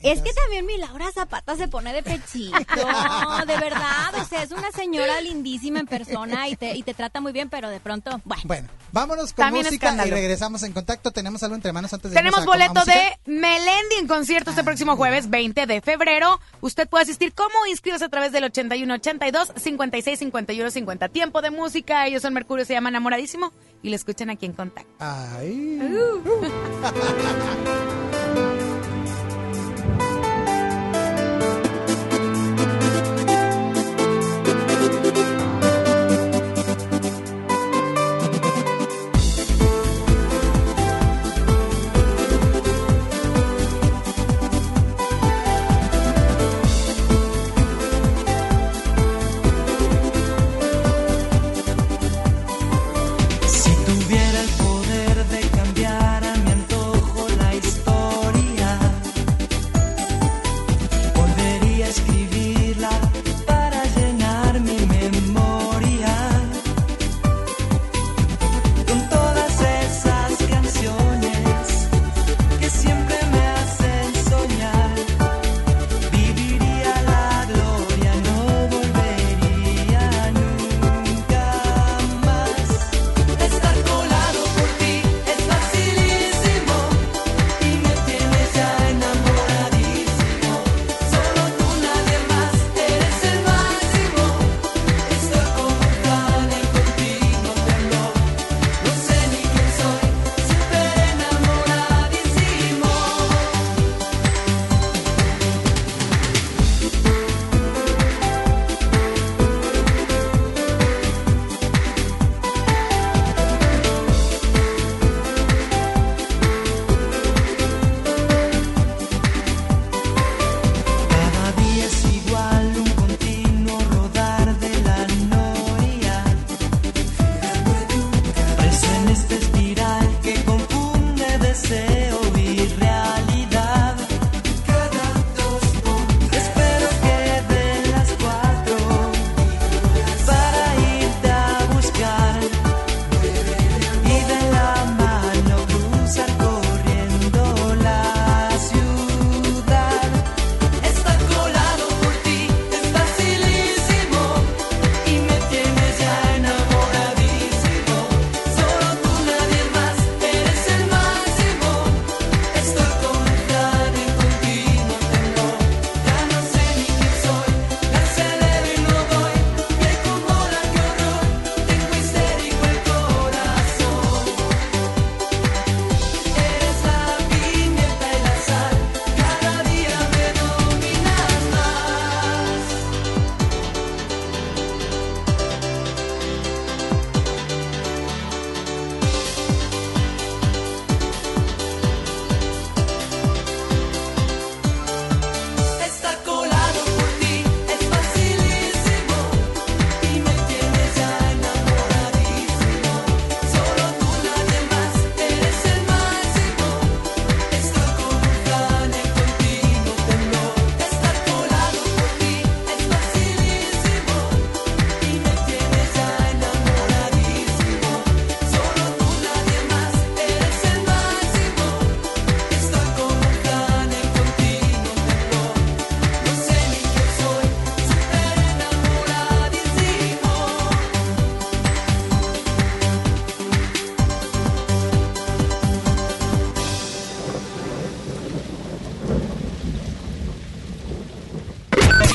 Es 0.00 0.20
que 0.20 0.32
también 0.32 0.66
mi 0.66 0.76
Laura 0.78 1.10
Zapata 1.12 1.56
se 1.56 1.68
pone 1.68 1.92
de 1.92 2.02
pechito, 2.02 2.56
de 3.46 3.56
verdad, 3.58 4.14
o 4.20 4.24
sea, 4.24 4.42
es 4.42 4.50
una 4.50 4.70
señora 4.72 5.20
lindísima 5.20 5.80
en 5.80 5.86
persona 5.86 6.48
y 6.48 6.56
te, 6.56 6.76
y 6.76 6.82
te 6.82 6.94
trata 6.94 7.20
muy 7.20 7.32
bien, 7.32 7.48
pero 7.50 7.68
de 7.70 7.80
pronto, 7.80 8.20
bueno. 8.24 8.42
Bueno, 8.44 8.68
vámonos 8.92 9.32
con 9.32 9.44
También 9.44 9.66
música 9.66 9.86
escándalo. 9.88 10.08
y 10.08 10.20
regresamos 10.20 10.62
en 10.62 10.72
contacto. 10.72 11.10
Tenemos 11.12 11.42
algo 11.42 11.54
entre 11.54 11.72
manos 11.72 11.92
antes 11.92 12.10
de 12.10 12.16
Tenemos 12.16 12.44
boleto 12.44 12.84
de 12.84 13.18
Melendi 13.26 13.96
en 14.00 14.06
concierto 14.06 14.50
este 14.50 14.62
Ah, 14.62 14.64
próximo 14.64 14.96
jueves 14.96 15.30
20 15.30 15.66
de 15.66 15.80
febrero. 15.80 16.40
Usted 16.60 16.88
puede 16.88 17.04
asistir 17.04 17.32
como 17.34 17.66
inscribirse 17.70 18.04
a 18.04 18.08
través 18.08 18.32
del 18.32 18.44
81 18.44 18.94
82 18.94 19.52
56 19.56 20.18
51 20.18 20.70
50. 20.70 21.08
Tiempo 21.08 21.40
de 21.42 21.50
música. 21.50 22.06
Ellos 22.06 22.22
son 22.22 22.34
Mercurio, 22.34 22.64
se 22.64 22.72
llama 22.74 22.88
Enamoradísimo 22.90 23.52
y 23.82 23.90
lo 23.90 23.96
escuchan 23.96 24.30
aquí 24.30 24.46
en 24.46 24.52
contacto. 24.52 24.90
Ay. 24.98 25.78
Si 25.80 27.59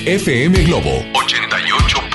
FM 0.05 0.53
Globo 0.65 1.03
88. 1.13 2.14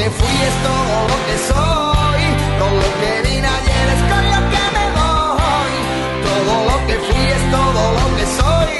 que 0.00 0.08
fui 0.08 0.36
es 0.48 0.56
todo 0.64 0.96
lo 1.12 1.18
que 1.28 1.36
soy, 1.50 2.22
con 2.60 2.72
lo 2.82 2.88
que 3.00 3.12
vine 3.28 3.48
ayer 3.58 3.86
es 3.96 4.02
con 4.10 4.24
lo 4.34 4.40
que 4.52 4.64
me 4.76 4.86
voy. 4.96 5.74
Todo 6.26 6.54
lo 6.70 6.76
que 6.86 6.96
fui 7.06 7.24
es 7.36 7.44
todo 7.56 7.82
lo 7.98 8.06
que 8.16 8.24
soy, 8.40 8.76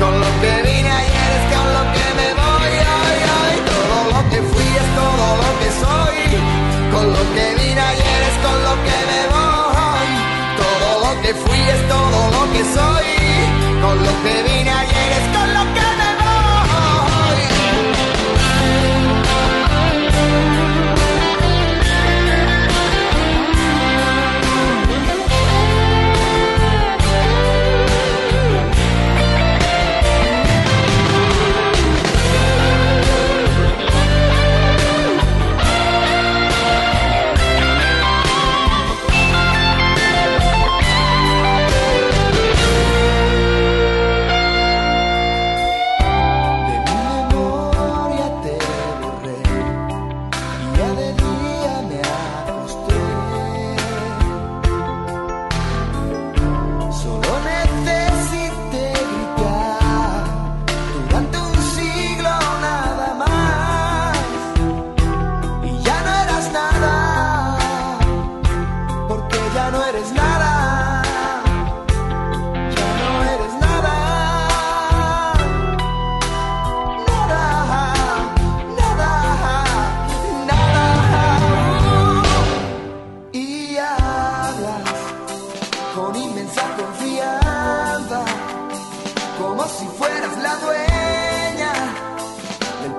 con 0.00 0.12
lo 0.22 0.30
que 0.42 0.52
vine 0.68 0.90
ayer 1.02 1.30
es 1.38 1.44
con 1.52 1.66
lo 1.76 1.82
que 1.94 2.06
me 2.18 2.28
voy. 2.40 2.72
Ay, 3.00 3.18
ay. 3.40 3.56
Todo 3.72 3.96
lo 4.12 4.20
que 4.32 4.40
fui 4.52 4.68
es 4.82 4.88
todo 5.00 5.26
lo 5.42 5.50
que 5.60 5.70
soy, 5.84 6.20
con 6.92 7.06
lo 7.16 7.22
que 7.34 7.46
vine 7.58 7.80
ayer 7.92 8.20
es 8.30 8.36
con 8.44 8.58
lo 8.68 8.74
que 8.86 8.98
me 9.10 9.20
voy. 9.34 10.10
Todo 10.62 10.88
lo 11.04 11.12
que 11.22 11.32
fui 11.42 11.62
es 11.74 11.82
todo 11.94 12.18
lo 12.36 12.42
que 12.52 12.62
soy, 12.76 13.10
con 13.84 13.96
lo 14.06 14.12
que 14.24 14.34
vine 14.48 14.61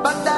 banda 0.04 0.33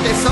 antes 0.00 0.29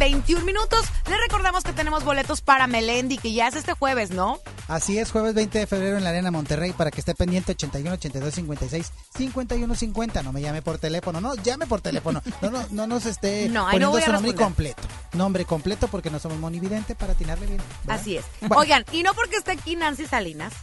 21 0.00 0.46
minutos. 0.46 0.86
Les 1.08 1.20
recordamos 1.20 1.62
que 1.62 1.74
tenemos 1.74 2.04
boletos 2.04 2.40
para 2.40 2.66
Melendi, 2.66 3.18
que 3.18 3.34
ya 3.34 3.48
es 3.48 3.54
este 3.54 3.74
jueves, 3.74 4.10
¿no? 4.10 4.40
Así 4.66 4.98
es, 4.98 5.10
jueves 5.12 5.34
20 5.34 5.58
de 5.58 5.66
febrero 5.66 5.98
en 5.98 6.04
la 6.04 6.10
Arena 6.10 6.30
Monterrey, 6.30 6.72
para 6.72 6.90
que 6.90 7.00
esté 7.00 7.14
pendiente 7.14 7.52
81 7.52 7.94
82 7.94 8.34
56 8.34 8.92
51 9.14 9.74
50. 9.74 10.22
No 10.22 10.32
me 10.32 10.40
llame 10.40 10.62
por 10.62 10.78
teléfono, 10.78 11.20
no, 11.20 11.34
llame 11.34 11.66
por 11.66 11.82
teléfono. 11.82 12.22
No, 12.40 12.50
no, 12.50 12.64
no 12.70 12.86
nos 12.86 13.04
esté 13.04 13.48
no, 13.50 13.64
poniendo 13.66 13.98
no 13.98 14.04
su 14.04 14.12
nombre 14.12 14.34
completo. 14.34 14.82
Nombre 15.12 15.44
completo 15.44 15.86
porque 15.88 16.08
no 16.08 16.18
somos 16.18 16.38
monividente 16.38 16.94
para 16.94 17.12
atinarle 17.12 17.46
bien. 17.46 17.60
Así 17.86 18.16
es. 18.16 18.24
Oigan, 18.56 18.86
y 18.92 19.02
no 19.02 19.12
porque 19.12 19.36
esté 19.36 19.52
aquí 19.52 19.76
Nancy 19.76 20.06
Salinas 20.06 20.54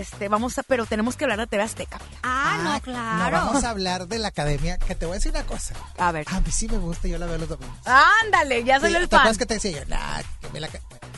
este, 0.00 0.28
vamos 0.28 0.58
a, 0.58 0.62
pero 0.62 0.86
tenemos 0.86 1.16
que 1.16 1.24
hablar 1.24 1.38
de 1.38 1.46
TV 1.46 1.62
Azteca. 1.62 1.98
Ah, 2.22 2.58
no, 2.62 2.72
No 2.74 2.80
claro. 2.80 3.36
vamos 3.36 3.64
a 3.64 3.70
hablar 3.70 4.06
de 4.08 4.18
la 4.18 4.28
academia, 4.28 4.78
que 4.78 4.94
te 4.94 5.06
voy 5.06 5.14
a 5.14 5.16
decir 5.16 5.30
una 5.32 5.44
cosa. 5.44 5.74
A 5.98 6.12
ver. 6.12 6.26
A 6.30 6.40
mí 6.40 6.50
sí 6.50 6.68
me 6.68 6.78
gusta, 6.78 7.08
yo 7.08 7.18
la 7.18 7.26
veo 7.26 7.38
los 7.38 7.48
domingos. 7.48 7.78
Ándale, 8.24 8.64
ya 8.64 8.80
soy 8.80 8.90
Sí, 8.90 8.96
el 8.96 9.02
¿Te 9.02 9.08
fan. 9.08 9.20
acuerdas 9.20 9.38
que 9.38 9.46
te 9.46 9.54
decía 9.54 9.70
yo? 9.72 9.84
Nah, 9.86 10.22
que 10.40 10.48
me 10.50 10.60
la 10.60 10.68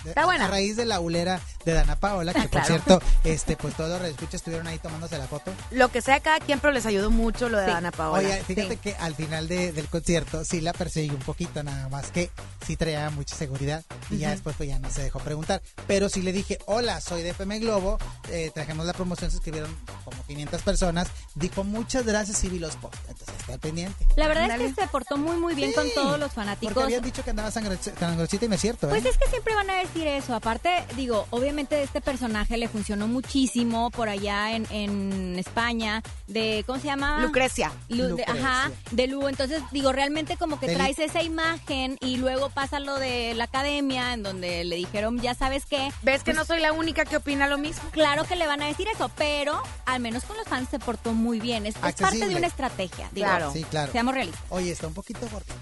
Está 0.09 0.25
buena. 0.25 0.45
A 0.47 0.49
raíz 0.49 0.77
de 0.77 0.85
la 0.85 1.01
ulera 1.01 1.41
de 1.65 1.73
Dana 1.73 1.97
Paola, 1.97 2.33
que 2.33 2.41
por 2.49 2.51
Claro. 2.51 2.67
cierto, 2.67 3.03
este, 3.25 3.57
pues 3.57 3.75
todos 3.75 4.01
los 4.01 4.09
escuchas 4.11 4.35
estuvieron 4.35 4.67
ahí 4.67 4.79
tomándose 4.79 5.19
la 5.19 5.27
foto. 5.27 5.53
Lo 5.71 5.89
que 5.91 6.01
sea 6.03 6.21
cada 6.21 6.39
quien, 6.41 6.61
pero 6.61 6.73
les 6.73 6.87
ayudó 6.87 7.11
mucho 7.11 7.49
lo 7.49 7.59
de 7.59 7.67
Sí. 7.67 7.73
Ana 7.73 7.91
Paola. 7.93 8.19
Oye, 8.19 8.43
fíjate 8.45 8.75
sí. 8.75 8.77
que 8.77 8.95
al 8.97 9.15
final 9.15 9.49
de- 9.49 9.73
del 9.73 9.89
concierto 9.89 10.45
sí 10.45 10.61
la 10.61 10.73
perseguí 10.73 11.11
un 11.11 11.19
poquito, 11.19 11.63
nada 11.63 11.89
más 11.89 12.11
que 12.11 12.31
sí 12.67 12.77
traía 12.77 13.09
mucha 13.11 13.35
seguridad 13.37 13.85
y 14.11 14.19
ya 14.19 14.31
después 14.31 14.57
pues 14.57 14.69
ya 14.69 14.79
no 14.79 14.91
se 14.91 15.03
dejó 15.03 15.19
preguntar. 15.21 15.63
Pero 15.87 16.09
sí 16.09 16.23
le 16.23 16.33
dije, 16.33 16.59
hola, 16.67 17.01
soy 17.01 17.23
de 17.23 17.31
FM 17.31 17.59
Globo, 17.61 17.99
eh, 18.31 18.51
trajimos 18.55 18.87
la 18.87 18.93
promoción, 18.93 19.31
se 19.31 19.37
escribieron 19.39 19.75
como 20.05 20.23
500 20.27 20.63
personas, 20.63 21.09
dijo 21.35 21.65
muchas 21.65 22.05
gracias 22.07 22.43
y 22.45 22.49
vi 22.49 22.59
los 22.59 22.77
posts, 22.77 22.99
entonces 23.09 23.35
está 23.41 23.53
al 23.55 23.61
pendiente. 23.61 24.07
La 24.17 24.29
verdad 24.29 24.51
es 24.61 24.75
que 24.75 24.83
se 24.83 24.89
portó 24.89 25.17
muy, 25.17 25.37
muy 25.37 25.55
bien 25.55 25.73
con 25.73 25.89
todos 25.95 26.19
los 26.19 26.29
Porque 26.33 26.35
fanáticos. 26.35 26.83
habían 26.83 27.03
dicho 27.03 27.23
que 27.25 27.31
andaba 27.31 27.51
sangre- 27.51 27.79
sangrosita 27.99 28.45
y 28.45 28.49
no 28.49 28.55
es 28.55 28.61
cierto, 28.61 28.87
¿eh? 28.87 28.91
Pues 28.91 29.05
es 29.07 29.17
que 29.19 29.29
siempre 29.29 29.55
van 29.55 29.71
a 29.71 29.75
decir 29.97 30.09
eso. 30.09 30.35
Aparte, 30.35 30.85
digo, 30.97 31.27
obviamente 31.31 31.83
este 31.83 32.01
personaje 32.01 32.57
le 32.57 32.69
funcionó 32.69 33.09
muchísimo 33.09 33.91
por 33.91 34.09
allá 34.09 34.53
en, 34.55 34.67
en 34.71 35.39
España, 35.39 36.03
de, 36.27 36.65
¿cómo 36.67 36.79
se 36.79 36.87
llama? 36.87 37.21
Lucrecia. 37.21 37.73
Lu- 37.89 38.03
de- 38.05 38.09
Lucrecia. 38.11 38.35
ajá, 38.35 38.71
de 38.91 39.07
Lu. 39.07 39.29
Entonces, 39.29 39.63
digo, 39.73 39.93
realmente 39.93 40.37
como 40.37 40.59
que 40.61 40.67
traes 40.75 40.99
esa 40.99 41.23
imagen 41.23 41.97
y 42.01 42.17
luego 42.17 42.51
pasa 42.51 42.81
lo 42.81 42.99
de 42.99 43.35
la 43.35 43.45
academia, 43.45 44.13
en 44.13 44.23
donde 44.23 44.65
le 44.65 44.77
dijeron, 44.77 45.21
ya 45.21 45.35
sabes 45.35 45.65
qué. 45.67 45.91
¿Ves 46.03 46.23
que 46.23 46.33
no 46.33 46.45
soy 46.45 46.61
la 46.61 46.73
única 46.73 47.05
que 47.05 47.17
opina 47.17 47.47
lo 47.49 47.59
mismo? 47.59 47.83
Claro 47.91 48.25
que 48.25 48.37
le 48.37 48.47
van 48.47 48.63
a 48.63 48.67
decir 48.67 48.89
eso, 48.89 49.11
pero 49.17 49.63
al 49.87 50.01
menos 50.01 50.25
con 50.25 50.37
los 50.37 50.47
fans 50.47 50.69
se 50.71 50.79
portó 50.79 51.13
muy 51.13 51.41
bien. 51.41 51.67
Es, 51.67 51.75
es 51.77 51.81
parte 51.95 52.19
de 52.29 52.37
una 52.37 52.47
estrategia, 52.47 53.09
digo. 53.13 53.27
Claro. 53.27 53.53
Sí, 53.53 53.65
claro. 53.65 53.93
Seamos 53.93 54.15
realistas. 54.15 54.43
Oye, 54.51 54.71
está 54.73 54.87
un 54.87 54.95
poquito 54.95 55.21
gordito. 55.31 55.55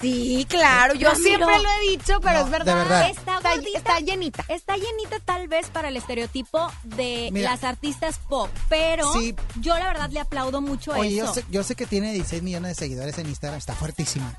Sí, 0.00 0.46
claro, 0.48 0.94
yo 0.94 1.10
Ramiro. 1.10 1.28
siempre 1.28 1.58
lo 1.58 1.68
he 1.70 1.90
dicho, 1.90 2.20
pero 2.20 2.38
No, 2.40 2.44
es 2.44 2.44
de 2.46 2.50
verdad. 2.58 2.74
verdad. 2.76 3.10
Está 3.10 3.36
Está, 3.38 3.50
gordita. 3.54 3.78
está 3.78 4.00
llenita. 4.00 4.44
Está 4.48 4.76
llenita 4.76 5.18
tal 5.24 5.48
vez 5.48 5.68
para 5.70 5.88
el 5.88 5.96
estereotipo 5.96 6.70
de 6.84 7.30
Mira. 7.32 7.50
las 7.52 7.64
artistas 7.64 8.20
pop, 8.28 8.48
pero 8.68 9.12
Sí. 9.12 9.34
yo 9.56 9.76
la 9.78 9.86
verdad 9.86 10.10
le 10.10 10.20
aplaudo 10.20 10.60
mucho 10.60 10.92
Oye, 10.92 11.16
eso. 11.18 11.26
yo 11.26 11.34
sé, 11.34 11.44
yo 11.50 11.62
sé 11.64 11.74
que 11.74 11.86
tiene 11.86 12.12
16 12.12 12.42
millones 12.42 12.70
de 12.70 12.74
seguidores 12.76 13.18
en 13.18 13.26
Instagram, 13.28 13.58
está 13.58 13.74
fuertísima. 13.74 14.36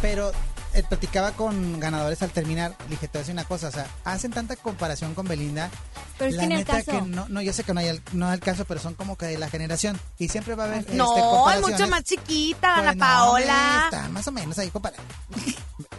Pero 0.00 0.32
eh, 0.74 0.82
platicaba 0.82 1.32
con 1.32 1.80
ganadores 1.80 2.22
al 2.22 2.30
terminar, 2.30 2.74
le 2.84 2.90
dije, 2.90 3.08
te 3.08 3.18
voy 3.18 3.20
a 3.20 3.22
decir 3.22 3.32
una 3.34 3.44
cosa, 3.44 3.68
o 3.68 3.72
sea, 3.72 3.86
hacen 4.04 4.30
tanta 4.30 4.56
comparación 4.56 5.14
con 5.14 5.26
Belinda. 5.26 5.70
Pero 6.18 6.30
es 6.30 6.36
la 6.36 6.40
que 6.42 6.46
en 6.46 6.52
el 6.52 6.58
neta 6.58 6.72
caso- 6.82 6.90
que 6.92 7.02
no, 7.02 7.26
no, 7.28 7.42
yo 7.42 7.52
sé 7.52 7.62
que 7.64 7.72
no 7.74 7.80
hay, 7.80 7.88
el, 7.88 8.02
no 8.12 8.28
hay 8.28 8.34
el 8.34 8.40
caso, 8.40 8.64
pero 8.64 8.80
son 8.80 8.94
como 8.94 9.16
que 9.16 9.26
de 9.26 9.38
la 9.38 9.48
generación. 9.50 9.98
Y 10.18 10.28
siempre 10.28 10.54
va 10.54 10.64
a 10.64 10.66
haber. 10.66 10.78
este, 10.80 10.94
No, 10.94 11.14
es 11.16 11.22
comparaciones. 11.22 11.78
mucho 11.80 11.90
más 11.90 12.04
chiquita, 12.04 12.74
Pues 12.76 12.88
Ana 12.88 12.94
Paola. 13.06 13.88
Más 14.16 14.26
o 14.28 14.32
menos 14.32 14.58
ahí 14.58 14.70
comparado. 14.70 15.02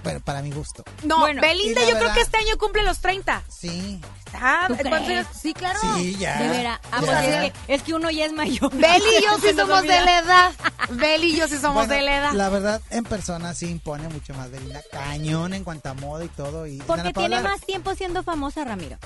Bueno, 0.04 0.22
para 0.22 0.42
mi 0.42 0.52
gusto. 0.52 0.84
No, 1.04 1.20
Bueno, 1.20 1.42
Belinda 1.42 1.82
yo 1.82 1.98
creo 1.98 2.14
que 2.14 2.22
este 2.22 2.38
año 2.38 2.58
cumple 2.58 2.82
los 2.84 3.00
30. 3.00 3.44
Sí. 3.50 4.00
Está, 4.26 4.64
¿Tú 4.68 4.76
¿cuántos 4.76 5.02
crees? 5.04 5.26
años? 5.28 5.28
Sí, 5.42 5.54
claro. 5.54 5.80
Sí, 5.98 6.16
ya. 6.16 6.38
De 6.42 6.48
veras. 6.48 6.80
Ah, 6.92 6.98
pues 7.00 7.12
es 7.12 7.52
que, 7.52 7.74
es 7.74 7.82
que 7.84 7.94
uno 7.94 8.10
ya 8.10 8.26
es 8.26 8.32
mayor. 8.32 8.72
Beli 8.74 9.06
y 9.20 9.24
yo 9.24 9.38
sí 9.42 9.54
somos 9.54 9.82
de 9.82 10.00
la 10.02 10.20
edad. 10.20 10.52
Beli 10.92 11.34
y 11.34 11.36
yo 11.36 11.48
sí 11.50 11.58
somos 11.58 11.88
Bueno, 11.88 11.94
de 11.94 12.02
la 12.04 12.18
edad. 12.18 12.32
La 12.34 12.48
verdad, 12.50 12.82
en 12.90 13.04
persona 13.04 13.54
sí 13.54 13.70
impone 13.70 14.08
mucho 14.08 14.34
más 14.34 14.50
Belinda. 14.50 14.82
Cañón 14.92 15.54
en 15.54 15.66
cuanto 15.66 15.90
a 15.90 15.94
moda 15.94 16.24
y 16.24 16.30
todo. 16.30 16.66
Y 16.68 16.78
Porque 16.78 17.12
tiene 17.12 17.42
más 17.42 17.60
tiempo 17.62 17.94
siendo 17.94 18.24
famosa, 18.24 18.64
Ramiro. 18.64 18.98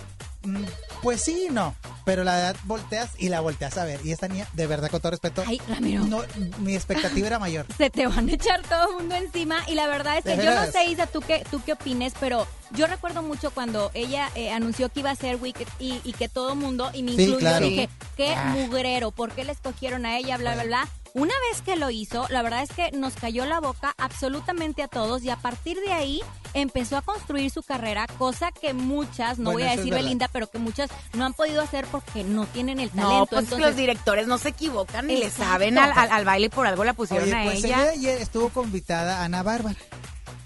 Mm, 0.43 0.63
Pues 1.01 1.21
sí 1.21 1.47
y 1.49 1.51
no. 1.51 1.75
Pero 2.03 2.23
la 2.23 2.39
edad 2.39 2.55
volteas 2.63 3.11
y 3.19 3.29
la 3.29 3.41
volteas 3.41 3.77
a 3.77 3.85
ver. 3.85 3.99
Y 4.03 4.11
esta 4.11 4.27
niña, 4.27 4.47
de 4.53 4.65
verdad, 4.67 4.89
con 4.89 4.99
todo 5.01 5.11
respeto. 5.11 5.43
Ay, 5.45 5.61
Ramiro. 5.67 6.03
No, 6.05 6.21
mi 6.59 6.73
expectativa 6.75 7.27
era 7.27 7.37
mayor. 7.39 7.65
Se 7.77 7.89
te 7.91 8.07
van 8.07 8.27
a 8.27 8.33
echar 8.33 8.61
todo 8.63 8.89
el 8.89 8.95
mundo 8.97 9.15
encima 9.15 9.57
y 9.67 9.75
la 9.75 9.85
verdad 9.87 10.17
es 10.17 10.23
¿De 10.23 10.35
que 10.35 10.43
yo 10.43 10.53
no 10.55 10.65
sé, 10.71 10.85
Isa, 10.85 11.05
tú 11.07 11.21
qué, 11.21 11.45
tú 11.51 11.61
qué 11.63 11.73
opines, 11.73 12.13
pero 12.19 12.47
yo 12.71 12.87
recuerdo 12.87 13.21
mucho 13.21 13.51
cuando 13.51 13.91
ella 13.93 14.29
eh, 14.35 14.51
anunció 14.51 14.89
que 14.89 15.01
iba 15.01 15.11
a 15.11 15.15
ser 15.15 15.35
Wicked 15.35 15.67
y, 15.79 16.01
y 16.03 16.13
que 16.13 16.27
todo 16.27 16.55
mundo, 16.55 16.89
y 16.93 17.03
me 17.03 17.11
Sí, 17.11 17.21
incluyo, 17.23 17.37
claro. 17.39 17.65
dije, 17.67 17.89
qué 18.17 18.33
Ah. 18.35 18.45
mugrero, 18.55 19.11
¿por 19.11 19.31
qué 19.33 19.43
le 19.43 19.51
escogieron 19.51 20.05
a 20.05 20.17
ella, 20.17 20.37
bla, 20.37 20.53
bla, 20.55 20.63
bla? 20.63 20.87
Una 21.13 21.33
vez 21.51 21.61
que 21.61 21.75
lo 21.75 21.89
hizo, 21.89 22.25
la 22.29 22.41
verdad 22.41 22.63
es 22.63 22.69
que 22.71 22.91
nos 22.91 23.13
cayó 23.15 23.45
la 23.45 23.59
boca 23.59 23.93
absolutamente 23.97 24.81
a 24.81 24.87
todos 24.87 25.23
y 25.23 25.29
a 25.29 25.35
partir 25.35 25.77
de 25.81 25.91
ahí 25.91 26.21
empezó 26.53 26.95
a 26.95 27.01
construir 27.01 27.51
su 27.51 27.63
carrera, 27.63 28.07
cosa 28.17 28.51
que 28.53 28.73
muchas, 28.73 29.37
no 29.37 29.51
Bueno, 29.51 29.59
voy 29.59 29.63
a 29.67 29.75
decir. 29.75 29.93
Belinda, 29.93 30.29
pero 30.31 30.47
que 30.49 30.57
muchas 30.57 30.89
no 31.13 31.25
han 31.25 31.33
podido 31.33 31.61
hacer 31.61 31.85
porque 31.87 32.23
no 32.23 32.45
tienen 32.45 32.79
el 32.79 32.89
No, 32.93 33.03
talento. 33.03 33.25
pues 33.27 33.43
es 33.43 33.49
que 33.49 33.55
Entonces, 33.55 33.67
los 33.67 33.75
directores 33.75 34.27
no 34.27 34.37
se 34.37 34.49
equivocan 34.49 35.07
ni 35.07 35.17
le 35.17 35.29
saben 35.29 35.77
al, 35.77 35.91
al- 35.97 36.11
al 36.11 36.23
baile 36.25 36.49
por 36.49 36.65
algo 36.65 36.83
la 36.85 36.93
pusieron 36.93 37.27
Oye, 37.27 37.37
a 37.37 37.43
pues 37.43 37.63
ella. 37.63 37.67
el 37.67 37.81
día 37.81 37.83
de 37.83 37.91
ayer 37.91 38.21
estuvo 38.21 38.49
convitada 38.49 39.23
Ana 39.23 39.43
Bárbara. 39.43 39.75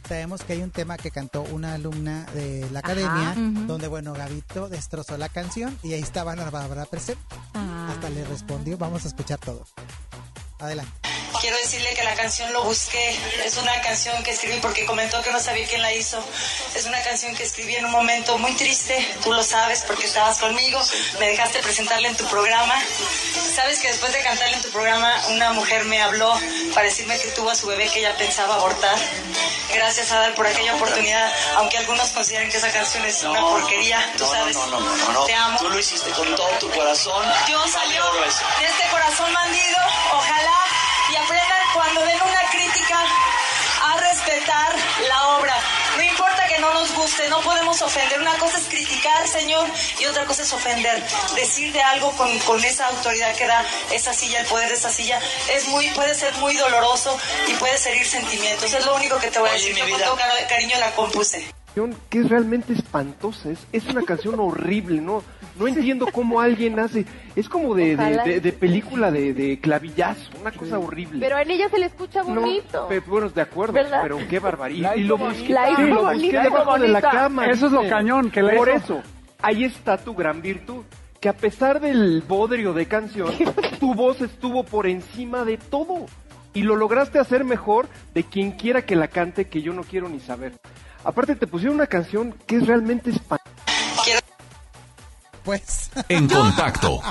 Sabemos 0.09 0.41
que 0.43 0.53
hay 0.53 0.61
un 0.61 0.69
tema 0.71 0.97
que 0.97 1.09
cantó 1.09 1.41
una 1.51 1.73
alumna 1.75 2.25
de 2.33 2.61
la 2.71 2.79
Ajá, 2.79 2.91
academia, 2.91 3.33
donde, 3.67 3.87
bueno, 3.87 4.13
Gavito 4.13 4.69
destrozó 4.69 5.17
la 5.17 5.29
canción 5.29 5.77
y 5.83 5.93
ahí 5.93 6.01
estaba 6.01 6.33
Ana 6.33 6.49
Bárbara 6.51 6.85
presente. 6.85 7.23
Ah. 7.55 7.89
Hasta 7.91 8.09
le 8.09 8.23
respondió, 8.25 8.77
vamos 8.77 9.05
a 9.05 9.07
escuchar 9.07 9.39
todo. 9.39 9.63
Adelante. 10.65 10.91
Quiero 11.41 11.57
decirle 11.57 11.93
que 11.93 12.03
la 12.03 12.15
canción 12.15 12.51
lo 12.53 12.63
busqué. 12.63 13.19
Es 13.43 13.57
una 13.57 13.79
canción 13.81 14.23
que 14.23 14.31
escribí 14.31 14.57
porque 14.61 14.85
comentó 14.85 15.21
que 15.21 15.31
no 15.31 15.39
sabía 15.39 15.67
quién 15.67 15.81
la 15.81 15.93
hizo. 15.93 16.23
Es 16.73 16.85
una 16.85 17.01
canción 17.03 17.35
que 17.35 17.43
escribí 17.43 17.75
en 17.75 17.85
un 17.85 17.91
momento 17.91 18.37
muy 18.37 18.53
triste. 18.53 18.97
Tú 19.23 19.31
lo 19.33 19.43
sabes 19.43 19.83
porque 19.85 20.07
estabas 20.07 20.39
conmigo. 20.39 20.81
Me 21.19 21.27
dejaste 21.27 21.59
presentarla 21.59 22.07
en 22.07 22.15
tu 22.15 22.25
programa. 22.27 22.73
Sabes 23.53 23.79
que 23.79 23.89
después 23.89 24.11
de 24.13 24.23
cantarla 24.23 24.55
en 24.55 24.61
tu 24.63 24.71
programa, 24.71 25.13
una 25.29 25.53
mujer 25.53 25.85
me 25.85 26.01
habló 26.01 26.33
para 26.73 26.87
decirme 26.87 27.19
que 27.19 27.27
tuvo 27.29 27.49
a 27.51 27.55
su 27.55 27.67
bebé 27.67 27.89
que 27.89 27.99
ella 27.99 28.15
pensaba 28.17 28.55
abortar. 28.55 28.97
Gracias 29.73 30.11
a 30.11 30.19
dar 30.19 30.35
por 30.35 30.47
aquella 30.47 30.75
oportunidad, 30.75 31.31
aunque 31.57 31.77
algunos 31.77 32.09
consideren 32.09 32.49
que 32.49 32.57
esa 32.57 32.71
canción 32.71 33.05
es 33.05 33.21
una 33.23 33.41
porquería. 33.41 34.13
Tú 34.17 34.25
sabes. 34.25 34.55
No, 34.55 34.67
no, 34.67 34.79
no, 34.79 34.95
no, 34.95 35.11
no. 35.11 35.25
Te 35.25 35.35
amo. 35.35 35.59
Tú 35.59 35.69
lo 35.69 35.77
hiciste 35.77 36.09
con 36.11 36.33
todo 36.35 36.49
tu 36.59 36.71
corazón. 36.71 37.25
Yo 37.47 37.67
salió 37.67 38.03
de 38.59 38.65
este 38.65 38.89
corazón 38.89 39.31
bandido, 39.33 39.77
ojalá 40.13 40.54
guste, 47.05 47.29
no 47.29 47.39
podemos 47.41 47.79
ofender. 47.81 48.19
Una 48.19 48.33
cosa 48.37 48.57
es 48.57 48.65
criticar, 48.65 49.27
Señor, 49.27 49.67
y 50.01 50.05
otra 50.05 50.25
cosa 50.25 50.41
es 50.41 50.51
ofender. 50.53 51.03
Decir 51.35 51.71
de 51.71 51.81
algo 51.81 52.11
con, 52.13 52.37
con 52.39 52.63
esa 52.63 52.87
autoridad 52.87 53.35
que 53.35 53.45
da 53.45 53.63
esa 53.93 54.11
silla, 54.13 54.39
el 54.41 54.47
poder 54.47 54.69
de 54.69 54.73
esa 54.75 54.89
silla, 54.89 55.19
es 55.53 55.67
muy, 55.67 55.87
puede 55.91 56.15
ser 56.15 56.33
muy 56.35 56.55
doloroso 56.57 57.17
y 57.47 57.53
puede 57.53 57.75
herir 57.89 58.05
sentimientos. 58.07 58.73
Es 58.73 58.85
lo 58.85 58.95
único 58.95 59.19
que 59.19 59.29
te 59.29 59.39
voy 59.39 59.49
a 59.49 59.53
Oye, 59.53 59.67
decir. 59.69 59.73
mi 59.75 59.79
Yo 59.81 59.85
con 59.89 59.97
vida. 59.97 60.05
todo 60.07 60.17
cari- 60.17 60.47
cariño 60.49 60.77
la 60.79 60.91
compuse. 60.95 61.45
que 62.09 62.19
es 62.19 62.29
realmente 62.29 62.73
espantosa, 62.73 63.49
es, 63.49 63.59
es 63.71 63.83
una 63.85 64.01
canción 64.03 64.39
horrible, 64.39 64.99
no, 65.01 65.23
no 65.59 65.67
entiendo 65.67 66.07
cómo 66.11 66.39
alguien 66.41 66.77
hace, 66.79 67.05
es 67.35 67.47
como 67.49 67.75
de, 67.75 67.95
de, 67.95 68.03
Ojalá. 68.03 68.23
de- 68.23 68.39
de 68.41 68.51
película 68.53 69.11
de, 69.11 69.33
de 69.33 69.59
clavillazo, 69.59 70.29
una 70.41 70.51
cosa 70.51 70.79
horrible. 70.79 71.19
Pero 71.19 71.37
en 71.39 71.51
ella 71.51 71.69
se 71.69 71.77
le 71.79 71.85
escucha 71.87 72.23
No, 72.23 72.41
bonito. 72.41 72.87
pe- 72.87 72.99
bueno, 73.01 73.29
de 73.29 73.41
acuerdo, 73.41 73.73
¿Verdad? 73.73 73.99
pero 74.03 74.17
qué 74.29 74.39
barbaridad. 74.39 74.91
La 74.91 74.97
Y 74.97 75.03
lo 75.03 75.17
busqué, 75.17 75.49
La 75.53 75.69
hizo 75.71 75.81
sí, 75.81 75.87
lo 75.87 75.95
busqué 76.01 76.13
bonita, 76.15 76.43
debajo 76.43 76.77
de 76.79 76.87
la 76.89 77.01
cama. 77.01 77.45
Eso 77.47 77.65
es 77.67 77.71
lo 77.71 77.87
cañón, 77.87 78.31
que 78.31 78.41
la 78.41 78.53
Por 78.55 78.67
hizo. 78.69 78.77
eso, 78.77 79.03
ahí 79.41 79.63
está 79.63 79.97
tu 79.97 80.13
gran 80.13 80.41
virtud, 80.41 80.83
que 81.19 81.29
a 81.29 81.33
pesar 81.33 81.79
del 81.79 82.21
bodrio 82.27 82.73
de 82.73 82.85
canción, 82.87 83.33
tu 83.79 83.93
voz 83.95 84.21
estuvo 84.21 84.63
por 84.63 84.87
encima 84.87 85.43
de 85.45 85.57
todo. 85.57 86.05
Y 86.53 86.61
lo 86.63 86.77
lograste 86.77 87.19
hacer 87.19 87.43
mejor 87.43 87.87
de 88.13 88.23
quien 88.23 88.51
quiera 88.53 88.83
que 88.83 88.95
la 88.95 89.09
cante, 89.09 89.45
que 89.49 89.61
yo 89.61 89.73
no 89.73 89.83
quiero 89.83 90.07
ni 90.07 90.21
saber. 90.21 90.53
Aparte 91.03 91.35
te 91.35 91.47
pusieron 91.47 91.75
una 91.75 91.87
canción 91.87 92.33
que 92.47 92.55
es 92.55 92.65
realmente 92.67 93.09
espantosa. 93.09 93.51
Pues. 95.45 95.91
En 96.09 96.27
contacto. 96.27 97.01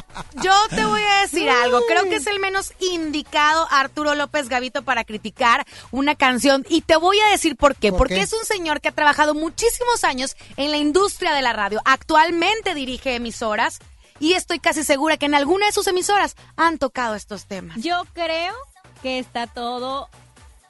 Yo 0.42 0.52
te 0.68 0.84
voy 0.84 1.00
a 1.02 1.20
decir 1.22 1.48
algo. 1.48 1.80
Creo 1.88 2.04
que 2.04 2.16
es 2.16 2.26
el 2.26 2.38
menos 2.40 2.72
indicado 2.80 3.66
Arturo 3.70 4.14
López 4.14 4.48
Gavito 4.48 4.82
para 4.82 5.04
criticar 5.04 5.64
una 5.90 6.14
canción. 6.16 6.66
Y 6.68 6.82
te 6.82 6.96
voy 6.96 7.18
a 7.20 7.30
decir 7.30 7.56
por 7.56 7.76
qué. 7.76 7.90
¿Por 7.90 7.98
Porque 8.00 8.16
qué? 8.16 8.20
es 8.22 8.32
un 8.32 8.44
señor 8.44 8.80
que 8.80 8.88
ha 8.88 8.92
trabajado 8.92 9.34
muchísimos 9.34 10.04
años 10.04 10.36
en 10.56 10.70
la 10.70 10.76
industria 10.76 11.32
de 11.32 11.40
la 11.42 11.52
radio. 11.54 11.80
Actualmente 11.84 12.74
dirige 12.74 13.14
emisoras. 13.14 13.78
Y 14.20 14.34
estoy 14.34 14.58
casi 14.60 14.84
segura 14.84 15.16
que 15.16 15.26
en 15.26 15.34
alguna 15.34 15.66
de 15.66 15.72
sus 15.72 15.86
emisoras 15.86 16.36
han 16.56 16.78
tocado 16.78 17.14
estos 17.14 17.46
temas. 17.46 17.76
Yo 17.80 18.02
creo 18.12 18.54
que 19.02 19.18
está 19.18 19.46
todo 19.46 20.08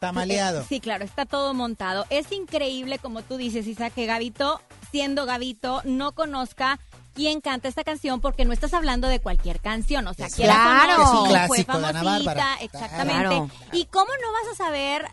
Tamaleado. 0.01 0.63
Eh, 0.63 0.65
Sí, 0.69 0.81
claro, 0.81 1.05
está 1.05 1.25
todo 1.27 1.53
montado. 1.55 2.07
Es 2.11 2.31
increíble, 2.33 2.99
como 2.99 3.23
tú 3.23 3.37
dices, 3.37 3.67
Isa, 3.67 3.91
que 3.91 4.07
Gavito, 4.07 4.61
siendo 4.91 5.27
Gavito, 5.27 5.83
no 5.85 6.13
conozca 6.13 6.79
quién 7.15 7.41
canta 7.41 7.69
esta 7.69 7.85
canción 7.85 8.21
porque 8.21 8.45
no 8.45 8.53
estás 8.53 8.75
hablando 8.75 9.09
de 9.09 9.21
cualquier 9.21 9.61
canción. 9.61 10.07
O 10.07 10.15
sea, 10.15 10.29
no, 10.29 10.35
claro. 10.35 11.03
Es 11.03 11.09
un 11.09 11.19
fue 11.21 11.65
clásico 11.65 11.73
famosita, 11.73 12.55
exactamente. 12.61 13.13
Claro. 13.29 13.51
¿Y 13.73 13.85
cómo 13.87 14.07
no 14.23 14.33
vas 14.33 14.53
a 14.53 14.65
saber? 14.65 15.07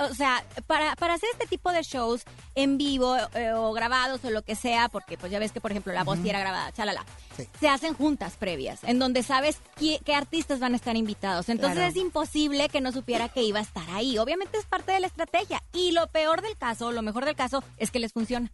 O 0.00 0.14
sea, 0.14 0.44
para, 0.68 0.94
para 0.94 1.14
hacer 1.14 1.28
este 1.32 1.48
tipo 1.48 1.72
de 1.72 1.82
shows 1.82 2.22
en 2.54 2.78
vivo 2.78 3.16
eh, 3.34 3.52
o 3.52 3.72
grabados 3.72 4.24
o 4.24 4.30
lo 4.30 4.42
que 4.42 4.54
sea, 4.54 4.88
porque 4.88 5.18
pues 5.18 5.32
ya 5.32 5.40
ves 5.40 5.50
que, 5.50 5.60
por 5.60 5.72
ejemplo, 5.72 5.92
la 5.92 6.04
voz 6.04 6.20
sí 6.22 6.30
era 6.30 6.38
grabada, 6.38 6.70
chalala, 6.70 7.04
Sí. 7.36 7.48
se 7.58 7.68
hacen 7.68 7.94
juntas 7.94 8.34
previas, 8.38 8.84
en 8.84 9.00
donde 9.00 9.24
sabes 9.24 9.58
qué, 9.76 9.98
qué 10.04 10.14
artistas 10.14 10.60
van 10.60 10.74
a 10.74 10.76
estar 10.76 10.96
invitados. 10.96 11.48
Entonces 11.48 11.78
Claro. 11.78 11.90
es 11.90 11.96
imposible 11.96 12.68
que 12.68 12.80
no 12.80 12.92
supiera 12.92 13.28
que 13.28 13.42
iba 13.42 13.58
a 13.58 13.62
estar 13.62 13.90
ahí. 13.90 14.18
Obviamente 14.18 14.56
es 14.58 14.66
parte 14.66 14.92
de 14.92 15.00
la 15.00 15.08
estrategia. 15.08 15.64
Y 15.72 15.90
lo 15.90 16.06
peor 16.06 16.42
del 16.42 16.56
caso, 16.56 16.92
lo 16.92 17.02
mejor 17.02 17.24
del 17.24 17.34
caso, 17.34 17.64
es 17.76 17.90
que 17.90 17.98
les 17.98 18.12
funciona. 18.12 18.52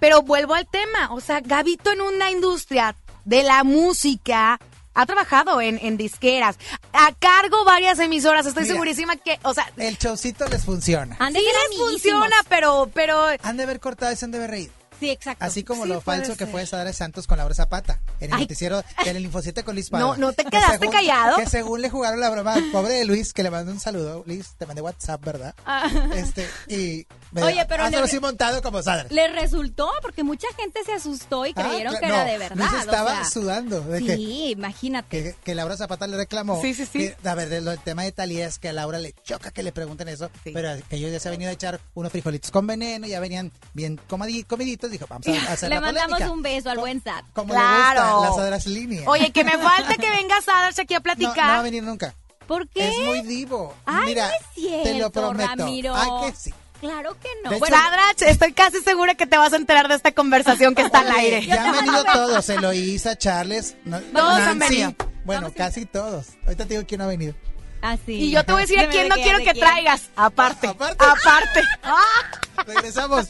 Pero 0.00 0.22
vuelvo 0.22 0.54
al 0.54 0.66
tema, 0.66 1.12
o 1.12 1.20
sea, 1.20 1.40
Gabito 1.40 1.90
en 1.92 2.00
una 2.00 2.30
industria 2.30 2.94
de 3.24 3.42
la 3.42 3.64
música 3.64 4.58
ha 4.94 5.04
trabajado 5.06 5.60
en, 5.60 5.78
en 5.82 5.96
disqueras, 5.98 6.56
a 6.94 7.12
cargo 7.18 7.64
varias 7.66 7.98
emisoras, 7.98 8.46
estoy 8.46 8.62
Mira. 8.62 8.74
segurísima 8.74 9.16
que, 9.16 9.38
o 9.42 9.52
sea, 9.52 9.70
El 9.76 9.98
showcito 9.98 10.46
les 10.48 10.64
funciona. 10.64 11.16
Han 11.18 11.34
de 11.34 11.40
sí 11.40 11.44
les 11.44 11.54
amiguísimos. 11.66 11.90
funciona, 11.92 12.36
pero, 12.48 12.90
pero 12.94 13.26
Han 13.42 13.56
de 13.58 13.64
haber 13.64 13.78
cortado 13.80 14.10
y 14.12 14.16
se 14.16 14.24
han 14.24 14.30
de 14.30 14.38
haber 14.38 14.50
reído. 14.50 14.72
Sí, 15.00 15.10
exacto. 15.10 15.44
Así 15.44 15.62
como 15.64 15.82
Sí, 15.84 15.88
lo 15.90 16.00
falso 16.00 16.32
que 16.32 16.44
ser. 16.44 16.48
fue 16.48 16.66
Sadara 16.66 16.92
Santos 16.92 17.26
con 17.26 17.38
Laura 17.38 17.54
Zapata 17.54 18.00
en 18.20 18.30
el 18.30 18.34
Ay. 18.36 18.40
noticiero 18.42 18.82
del 19.04 19.18
Infocite 19.24 19.62
con 19.64 19.74
Luis 19.74 19.90
Pada. 19.90 20.04
No, 20.04 20.16
no 20.16 20.32
te 20.32 20.44
Que 20.44 20.50
quedaste 20.50 20.88
callado. 20.88 21.36
Que 21.36 21.46
según 21.46 21.82
le 21.82 21.90
jugaron 21.90 22.20
la 22.20 22.30
broma 22.30 22.54
al 22.54 22.70
pobre 22.70 22.94
de 22.94 23.04
Luis, 23.04 23.32
que 23.32 23.42
le 23.42 23.50
mandó 23.50 23.72
un 23.72 23.80
saludo. 23.80 24.22
Luis, 24.26 24.54
te 24.58 24.66
mandé 24.66 24.82
WhatsApp, 24.82 25.22
¿verdad? 25.24 25.54
Ah. 25.64 25.88
Este, 26.16 26.46
y 26.68 27.06
me 27.32 27.42
Oye, 27.42 27.64
pero 27.66 27.84
hazlo 27.84 27.98
le- 27.98 28.04
así 28.04 28.18
montado 28.20 28.62
como 28.62 28.82
Sadara. 28.82 29.08
Le 29.10 29.28
resultó 29.28 29.90
porque 30.02 30.22
mucha 30.22 30.46
gente 30.56 30.80
se 30.84 30.92
asustó 30.92 31.44
y 31.46 31.52
Ah, 31.56 31.62
creyeron 31.68 31.94
que 31.98 32.06
no, 32.06 32.14
era 32.14 32.24
de 32.24 32.38
verdad. 32.38 32.56
Luis 32.56 32.72
o 32.72 32.78
estaba 32.78 33.10
sea, 33.16 33.24
sudando. 33.24 33.80
De 33.82 34.02
que, 34.04 34.16
Sí, 34.16 34.50
imagínate. 34.50 35.08
que, 35.22 35.34
que 35.44 35.54
Laura 35.54 35.76
Zapata 35.76 36.06
le 36.06 36.16
reclamó. 36.16 36.60
Sí, 36.62 36.74
sí, 36.74 36.86
sí. 36.86 36.98
que, 37.22 37.28
a 37.28 37.34
ver, 37.34 37.48
de 37.48 37.60
lo- 37.60 37.72
el 37.72 37.78
tema 37.80 38.02
de 38.04 38.12
Talía 38.12 38.46
es 38.46 38.58
que 38.58 38.68
a 38.68 38.72
Laura 38.72 38.98
le 38.98 39.12
choca 39.24 39.50
que 39.50 39.62
le 39.62 39.72
pregunten 39.72 40.08
eso, 40.08 40.30
Sí. 40.44 40.50
pero 40.54 40.70
que 40.88 40.96
ellos 40.96 41.12
ya 41.12 41.20
se 41.20 41.28
han 41.28 41.34
venido 41.34 41.50
a 41.50 41.54
echar 41.54 41.80
unos 41.94 42.10
frijolitos 42.12 42.50
con 42.50 42.66
veneno, 42.66 43.06
ya 43.06 43.20
venían 43.20 43.52
bien 43.74 44.00
comadi- 44.08 44.46
dijo, 44.90 45.06
vamos 45.08 45.26
a 45.26 45.30
hacer 45.52 45.68
Le 45.68 45.74
la 45.76 45.80
mandamos 45.80 46.10
polémica. 46.10 46.32
un 46.32 46.42
beso 46.42 46.70
al 46.70 46.76
Co- 46.76 46.80
buen 46.82 47.02
Sat. 47.02 47.24
Como 47.32 47.52
Claro. 47.54 48.00
le 48.00 48.10
gusta, 48.10 48.26
las 48.26 48.36
Sadras 48.36 48.66
línea. 48.66 49.02
oye, 49.06 49.30
que 49.32 49.44
me 49.44 49.58
falta 49.58 49.94
que 49.96 50.10
venga 50.10 50.40
Sadarch 50.40 50.78
aquí 50.80 50.94
a 50.94 50.98
no, 50.98 51.02
no 51.04 51.08
va 51.08 51.12
a 51.12 51.16
platicar. 51.16 51.62
venir 51.62 51.82
nunca. 51.82 52.14
¿Por 52.46 52.68
qué? 52.68 52.88
Es 52.88 52.98
muy 53.04 53.22
divo. 53.22 53.74
Ay, 53.86 54.06
Mira, 54.06 54.28
no 54.28 54.34
es 54.34 54.40
cierto, 54.54 54.84
te 54.84 54.98
lo 54.98 55.10
prometo. 55.10 55.48
Ramiro. 55.56 55.94
Ay, 55.96 56.08
que 56.30 56.36
sí. 56.36 56.54
Claro 56.80 57.16
que 57.20 57.28
no. 57.42 57.50
De 57.50 57.58
Bueno, 57.58 57.74
hecho- 57.76 57.84
Sadrach, 57.84 58.22
estoy 58.22 58.52
casi 58.52 58.80
segura 58.82 59.14
que 59.14 59.26
te 59.26 59.36
vas 59.38 59.52
a 59.52 59.56
enterar 59.56 59.88
de 59.88 59.94
esta 59.94 60.12
conversación 60.12 60.74
que 60.74 60.82
está 60.82 61.00
al 61.00 61.10
aire. 61.10 61.44
Ya 61.46 61.64
han 61.64 61.72
venido 61.84 62.04
todos, 62.04 62.48
Eloísa, 62.50 63.16
Charles, 63.16 63.76
no- 63.84 63.98
Todos 64.00 64.40
han 64.40 64.58
Nancy. 64.58 64.74
venido. 64.82 64.94
Bueno, 65.24 65.52
casi 65.56 65.86
todos. 65.86 66.26
Ahorita 66.44 66.64
te 66.66 66.74
digo 66.74 66.84
quién 66.86 66.98
no 66.98 67.04
ha 67.04 67.08
venido. 67.08 67.34
así. 67.82 68.12
Y 68.12 68.30
yo 68.30 68.44
te 68.44 68.52
voy 68.52 68.60
a 68.62 68.66
decir 68.66 68.78
a 68.78 68.88
quién 68.90 69.08
no 69.08 69.14
quiero 69.16 69.38
que 69.38 69.44
quién. 69.44 69.58
traigas. 69.58 70.02
Aparte. 70.14 70.68
Aparte. 70.68 71.04
Aparte. 71.04 71.62
Ah. 71.82 72.64
Regresamos. 72.66 73.26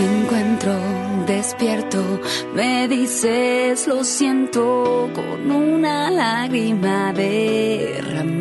Te 0.00 0.06
encuentro 0.06 0.72
despierto, 1.26 2.20
me 2.54 2.88
dices 2.88 3.86
lo 3.86 4.02
siento 4.02 5.10
con 5.14 5.50
una 5.50 6.10
lágrima 6.10 7.12
derramas. 7.12 8.40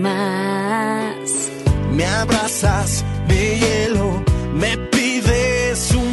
Me 1.91 2.05
abrazas 2.05 3.03
de 3.27 3.59
hielo, 3.59 4.23
me 4.53 4.77
pides 4.77 5.91
un 5.95 6.08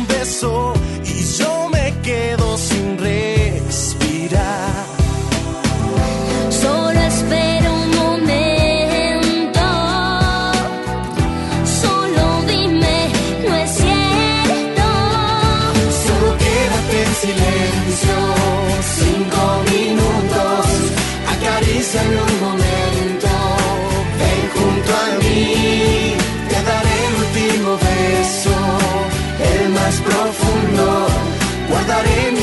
guardaré 31.96 32.30
mis 32.32 32.35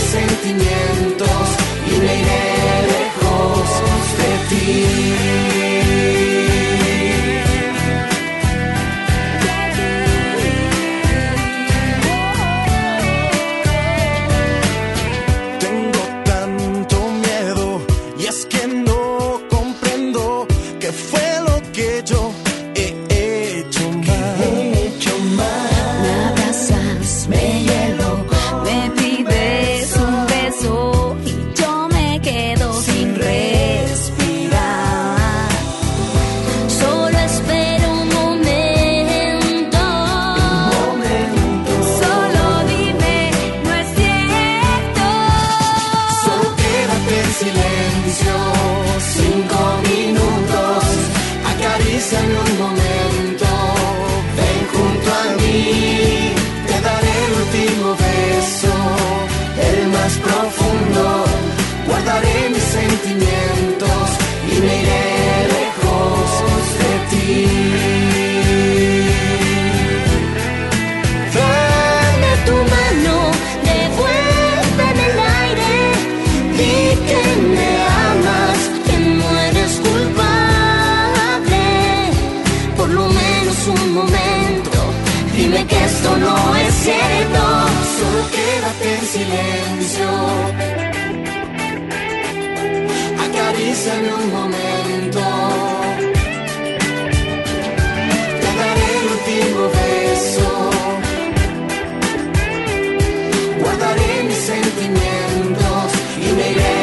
y 106.55 106.82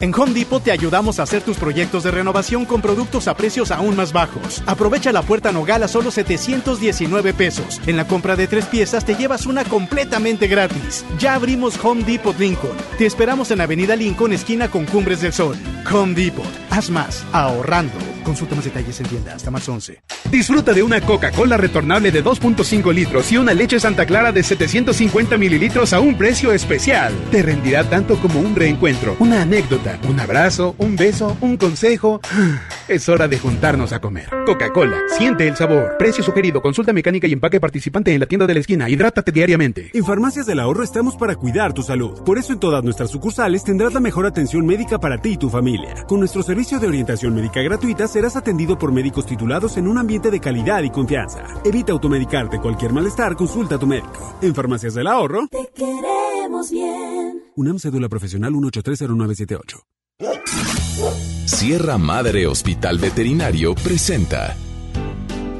En 0.00 0.14
Home 0.14 0.32
Depot 0.32 0.62
te 0.62 0.70
ayudamos 0.70 1.18
a 1.18 1.24
hacer 1.24 1.42
tus 1.42 1.56
proyectos 1.56 2.04
de 2.04 2.12
renovación 2.12 2.66
con 2.66 2.80
productos 2.80 3.26
a 3.26 3.36
precios 3.36 3.72
aún 3.72 3.96
más 3.96 4.12
bajos. 4.12 4.62
Aprovecha 4.64 5.10
la 5.10 5.22
puerta 5.22 5.50
Nogal 5.50 5.82
a 5.82 5.88
solo 5.88 6.12
719 6.12 7.34
pesos. 7.34 7.80
En 7.84 7.96
la 7.96 8.06
compra 8.06 8.36
de 8.36 8.46
tres 8.46 8.66
piezas 8.66 9.04
te 9.04 9.16
llevas 9.16 9.44
una 9.44 9.64
completamente 9.64 10.46
gratis. 10.46 11.04
Ya 11.18 11.34
abrimos 11.34 11.84
Home 11.84 12.04
Depot 12.04 12.38
Lincoln. 12.38 12.76
Te 12.96 13.06
esperamos 13.06 13.50
en 13.50 13.60
Avenida 13.60 13.96
Lincoln, 13.96 14.32
esquina 14.32 14.70
con 14.70 14.84
Cumbres 14.84 15.20
del 15.20 15.32
Sol. 15.32 15.56
Home 15.92 16.14
Depot. 16.14 16.46
Haz 16.70 16.90
más, 16.90 17.24
ahorrando. 17.32 18.17
Consulta 18.24 18.54
más 18.54 18.64
detalles 18.64 19.00
en 19.00 19.06
tienda 19.06 19.34
hasta 19.34 19.50
más 19.50 19.68
11. 19.68 20.00
Disfruta 20.30 20.72
de 20.72 20.82
una 20.82 21.00
Coca-Cola 21.00 21.56
retornable 21.56 22.10
de 22.10 22.22
2.5 22.22 22.92
litros 22.92 23.32
y 23.32 23.38
una 23.38 23.54
leche 23.54 23.80
Santa 23.80 24.06
Clara 24.06 24.32
de 24.32 24.42
750 24.42 25.38
mililitros 25.38 25.92
a 25.92 26.00
un 26.00 26.16
precio 26.16 26.52
especial. 26.52 27.12
Te 27.30 27.42
rendirá 27.42 27.84
tanto 27.84 28.16
como 28.18 28.40
un 28.40 28.54
reencuentro, 28.54 29.16
una 29.20 29.42
anécdota, 29.42 29.98
un 30.08 30.20
abrazo, 30.20 30.74
un 30.78 30.96
beso, 30.96 31.36
un 31.40 31.56
consejo. 31.56 32.20
Es 32.88 33.06
hora 33.10 33.28
de 33.28 33.38
juntarnos 33.38 33.92
a 33.92 34.00
comer. 34.00 34.30
Coca-Cola, 34.46 34.96
siente 35.18 35.46
el 35.46 35.56
sabor. 35.56 35.96
Precio 35.98 36.24
sugerido, 36.24 36.62
consulta 36.62 36.94
mecánica 36.94 37.26
y 37.26 37.34
empaque 37.34 37.60
participante 37.60 38.14
en 38.14 38.20
la 38.20 38.24
tienda 38.24 38.46
de 38.46 38.54
la 38.54 38.60
esquina. 38.60 38.88
Hidrátate 38.88 39.30
diariamente. 39.30 39.90
En 39.92 40.06
Farmacias 40.06 40.46
del 40.46 40.58
Ahorro 40.58 40.82
estamos 40.82 41.14
para 41.14 41.36
cuidar 41.36 41.74
tu 41.74 41.82
salud. 41.82 42.22
Por 42.24 42.38
eso 42.38 42.54
en 42.54 42.60
todas 42.60 42.82
nuestras 42.82 43.10
sucursales 43.10 43.62
tendrás 43.62 43.92
la 43.92 44.00
mejor 44.00 44.24
atención 44.24 44.64
médica 44.64 44.98
para 44.98 45.20
ti 45.20 45.32
y 45.32 45.36
tu 45.36 45.50
familia. 45.50 46.06
Con 46.06 46.20
nuestro 46.20 46.42
servicio 46.42 46.78
de 46.78 46.86
orientación 46.86 47.34
médica 47.34 47.60
gratuita 47.60 48.07
serás 48.08 48.36
atendido 48.36 48.78
por 48.78 48.92
médicos 48.92 49.26
titulados 49.26 49.76
en 49.76 49.86
un 49.86 49.98
ambiente 49.98 50.30
de 50.30 50.40
calidad 50.40 50.82
y 50.82 50.90
confianza. 50.90 51.44
Evita 51.64 51.92
automedicarte 51.92 52.58
cualquier 52.60 52.92
malestar, 52.92 53.36
consulta 53.36 53.76
a 53.76 53.78
tu 53.78 53.86
médico. 53.86 54.34
En 54.42 54.54
Farmacias 54.54 54.94
del 54.94 55.06
Ahorro, 55.06 55.46
Te 55.48 55.70
queremos 55.74 56.70
bien. 56.70 57.42
UNAM 57.56 57.78
Cédula 57.78 58.08
Profesional 58.08 58.52
1830978. 58.54 59.82
Sierra 61.46 61.98
Madre 61.98 62.46
Hospital 62.46 62.98
Veterinario 62.98 63.74
presenta. 63.74 64.56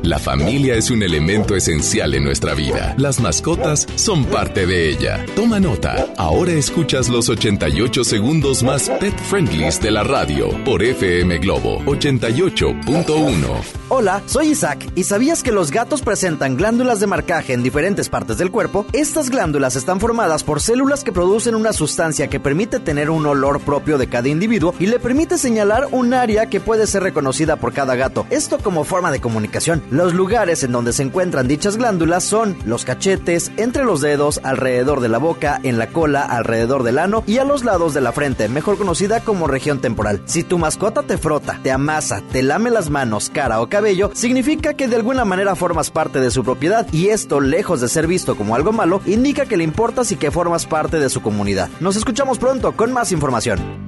La 0.02 0.18
familia 0.18 0.76
es 0.76 0.90
un 0.90 1.02
elemento 1.02 1.56
esencial 1.56 2.14
en 2.14 2.22
nuestra 2.24 2.54
vida. 2.54 2.94
Las 2.98 3.20
mascotas 3.20 3.86
son 3.96 4.24
parte 4.26 4.64
de 4.64 4.88
ella. 4.90 5.26
Toma 5.34 5.58
nota. 5.58 6.06
Ahora 6.16 6.52
escuchas 6.52 7.08
los 7.08 7.28
88 7.28 8.04
segundos 8.04 8.62
más 8.62 8.88
pet 9.00 9.18
friendlies 9.18 9.80
de 9.80 9.90
la 9.90 10.04
radio 10.04 10.50
por 10.64 10.82
FM 10.82 11.38
Globo 11.38 11.80
88.1. 11.80 13.78
Hola, 13.90 14.22
soy 14.26 14.48
Isaac. 14.48 14.86
¿Y 14.94 15.04
sabías 15.04 15.42
que 15.42 15.50
los 15.50 15.70
gatos 15.70 16.02
presentan 16.02 16.56
glándulas 16.56 17.00
de 17.00 17.06
marcaje 17.06 17.52
en 17.52 17.62
diferentes 17.62 18.08
partes 18.08 18.38
del 18.38 18.50
cuerpo? 18.50 18.86
Estas 18.92 19.30
glándulas 19.30 19.76
están 19.76 19.98
formadas 19.98 20.44
por 20.44 20.60
células 20.60 21.02
que 21.02 21.12
producen 21.12 21.54
una 21.54 21.72
sustancia 21.72 22.28
que 22.28 22.38
permite 22.38 22.78
tener 22.80 23.10
un 23.10 23.26
olor 23.26 23.60
propio 23.60 23.98
de 23.98 24.06
cada 24.06 24.28
individuo 24.28 24.74
y 24.78 24.86
le 24.86 25.00
permite 25.00 25.38
señalar 25.38 25.88
un 25.90 26.14
área 26.14 26.46
que 26.46 26.60
puede 26.60 26.86
ser 26.86 27.02
reconocida 27.02 27.56
por 27.56 27.72
cada 27.72 27.96
gato. 27.96 28.26
Esto 28.30 28.58
como 28.58 28.84
forma 28.84 29.10
de 29.10 29.20
comunicación. 29.20 29.82
Los 29.90 30.12
lugares 30.12 30.62
en 30.64 30.72
donde 30.72 30.92
se 30.92 31.02
encuentran 31.02 31.48
dichas 31.48 31.78
glándulas 31.78 32.22
son 32.22 32.58
los 32.66 32.84
cachetes, 32.84 33.50
entre 33.56 33.84
los 33.84 34.02
dedos, 34.02 34.38
alrededor 34.44 35.00
de 35.00 35.08
la 35.08 35.16
boca, 35.16 35.58
en 35.62 35.78
la 35.78 35.88
cola, 35.88 36.24
alrededor 36.24 36.82
del 36.82 36.98
ano 36.98 37.24
y 37.26 37.38
a 37.38 37.44
los 37.44 37.64
lados 37.64 37.94
de 37.94 38.02
la 38.02 38.12
frente, 38.12 38.50
mejor 38.50 38.76
conocida 38.76 39.20
como 39.20 39.46
región 39.46 39.80
temporal. 39.80 40.20
Si 40.26 40.42
tu 40.42 40.58
mascota 40.58 41.02
te 41.04 41.16
frota, 41.16 41.58
te 41.62 41.72
amasa, 41.72 42.22
te 42.32 42.42
lame 42.42 42.68
las 42.68 42.90
manos, 42.90 43.30
cara 43.32 43.62
o 43.62 43.70
cabello, 43.70 44.10
significa 44.12 44.74
que 44.74 44.88
de 44.88 44.96
alguna 44.96 45.24
manera 45.24 45.56
formas 45.56 45.90
parte 45.90 46.20
de 46.20 46.30
su 46.30 46.44
propiedad 46.44 46.86
y 46.92 47.08
esto, 47.08 47.40
lejos 47.40 47.80
de 47.80 47.88
ser 47.88 48.06
visto 48.06 48.36
como 48.36 48.54
algo 48.54 48.72
malo, 48.72 49.00
indica 49.06 49.46
que 49.46 49.56
le 49.56 49.64
importas 49.64 50.12
y 50.12 50.16
que 50.16 50.30
formas 50.30 50.66
parte 50.66 50.98
de 50.98 51.08
su 51.08 51.22
comunidad. 51.22 51.70
Nos 51.80 51.96
escuchamos 51.96 52.38
pronto 52.38 52.72
con 52.72 52.92
más 52.92 53.10
información. 53.10 53.87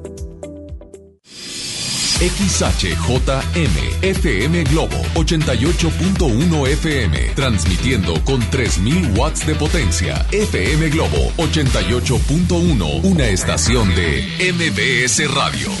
XHJM 2.21 4.03
FM 4.03 4.63
Globo 4.65 4.95
88.1 5.15 6.67
FM 6.67 7.17
transmitiendo 7.35 8.13
con 8.23 8.39
3000 8.51 9.17
watts 9.17 9.47
de 9.47 9.55
potencia. 9.55 10.23
FM 10.31 10.89
Globo 10.89 11.31
88.1, 11.37 13.03
una 13.05 13.25
estación 13.25 13.89
de 13.95 14.21
MBS 14.53 15.33
Radio. 15.33 15.71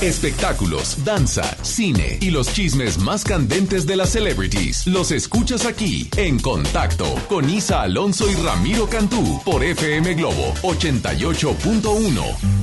Espectáculos, 0.00 1.04
danza, 1.04 1.56
cine 1.62 2.18
y 2.20 2.30
los 2.30 2.52
chismes 2.52 2.98
más 2.98 3.24
candentes 3.24 3.84
de 3.84 3.96
las 3.96 4.10
celebrities 4.10 4.86
los 4.86 5.10
escuchas 5.10 5.66
aquí 5.66 6.08
en 6.16 6.38
Contacto 6.38 7.12
con 7.28 7.50
Isa 7.50 7.82
Alonso 7.82 8.30
y 8.30 8.34
Ramiro 8.36 8.88
Cantú 8.88 9.42
por 9.44 9.64
FM 9.64 10.14
Globo 10.14 10.54
88.1. 10.62 12.57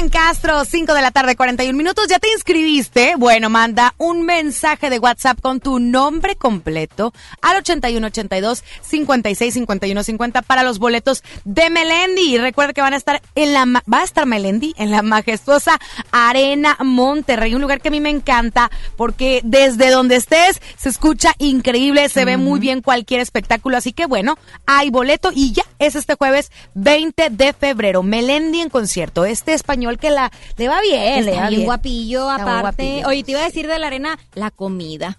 Cristian 0.00 0.24
Castro, 0.24 0.64
5 0.64 0.94
de 0.94 1.02
la 1.02 1.10
tarde, 1.10 1.36
41 1.36 1.76
minutos. 1.76 2.06
¿Ya 2.08 2.18
te 2.18 2.32
inscribiste? 2.32 3.16
Bueno, 3.18 3.50
manda 3.50 3.94
un 3.98 4.22
mensaje 4.22 4.88
de 4.88 4.98
WhatsApp 4.98 5.40
con 5.42 5.60
tu 5.60 5.78
nombre 5.78 6.36
completo 6.36 7.12
al 7.42 7.58
8182 7.58 8.64
56 8.80 9.52
51 9.52 10.02
50 10.02 10.42
para 10.42 10.62
los 10.62 10.78
boletos 10.78 11.22
de 11.44 11.68
Melendi. 11.68 12.34
Y 12.34 12.38
recuerda 12.38 12.72
que 12.72 12.80
van 12.80 12.94
a 12.94 12.96
estar 12.96 13.20
en 13.34 13.52
la 13.52 13.66
va 13.92 13.98
a 13.98 14.04
estar 14.04 14.24
Melendi 14.24 14.72
en 14.78 14.90
la 14.90 15.02
majestuosa 15.02 15.78
Arena 16.12 16.78
Monterrey, 16.82 17.54
un 17.54 17.60
lugar 17.60 17.82
que 17.82 17.88
a 17.88 17.90
mí 17.90 18.00
me 18.00 18.10
encanta 18.10 18.70
porque 18.96 19.42
desde 19.44 19.90
donde 19.90 20.16
estés 20.16 20.62
se 20.78 20.88
escucha 20.88 21.34
increíble, 21.38 22.08
se 22.08 22.24
ve 22.24 22.38
muy 22.38 22.58
bien 22.58 22.80
cualquier 22.80 23.20
espectáculo, 23.20 23.76
así 23.76 23.92
que 23.92 24.06
bueno, 24.06 24.38
hay 24.64 24.88
boleto 24.88 25.30
y 25.34 25.52
ya 25.52 25.64
es 25.78 25.94
este 25.94 26.14
jueves 26.14 26.50
20 26.74 27.28
de 27.30 27.52
febrero. 27.52 28.02
Melendi 28.02 28.60
en 28.60 28.70
concierto, 28.70 29.26
este 29.26 29.52
español 29.52 29.89
que 29.98 30.10
la 30.10 30.30
le 30.56 30.68
va 30.68 30.80
bien, 30.80 31.24
le 31.24 31.30
Está 31.32 31.42
va 31.42 31.48
bien 31.48 31.60
bien. 31.60 31.64
guapillo, 31.66 32.30
Está 32.30 32.42
aparte. 32.60 32.82
guapillo. 32.84 33.08
Oye, 33.08 33.24
te 33.24 33.30
iba 33.32 33.40
a 33.40 33.44
decir 33.44 33.66
de 33.66 33.78
la 33.78 33.86
arena, 33.88 34.18
la 34.34 34.50
comida. 34.50 35.18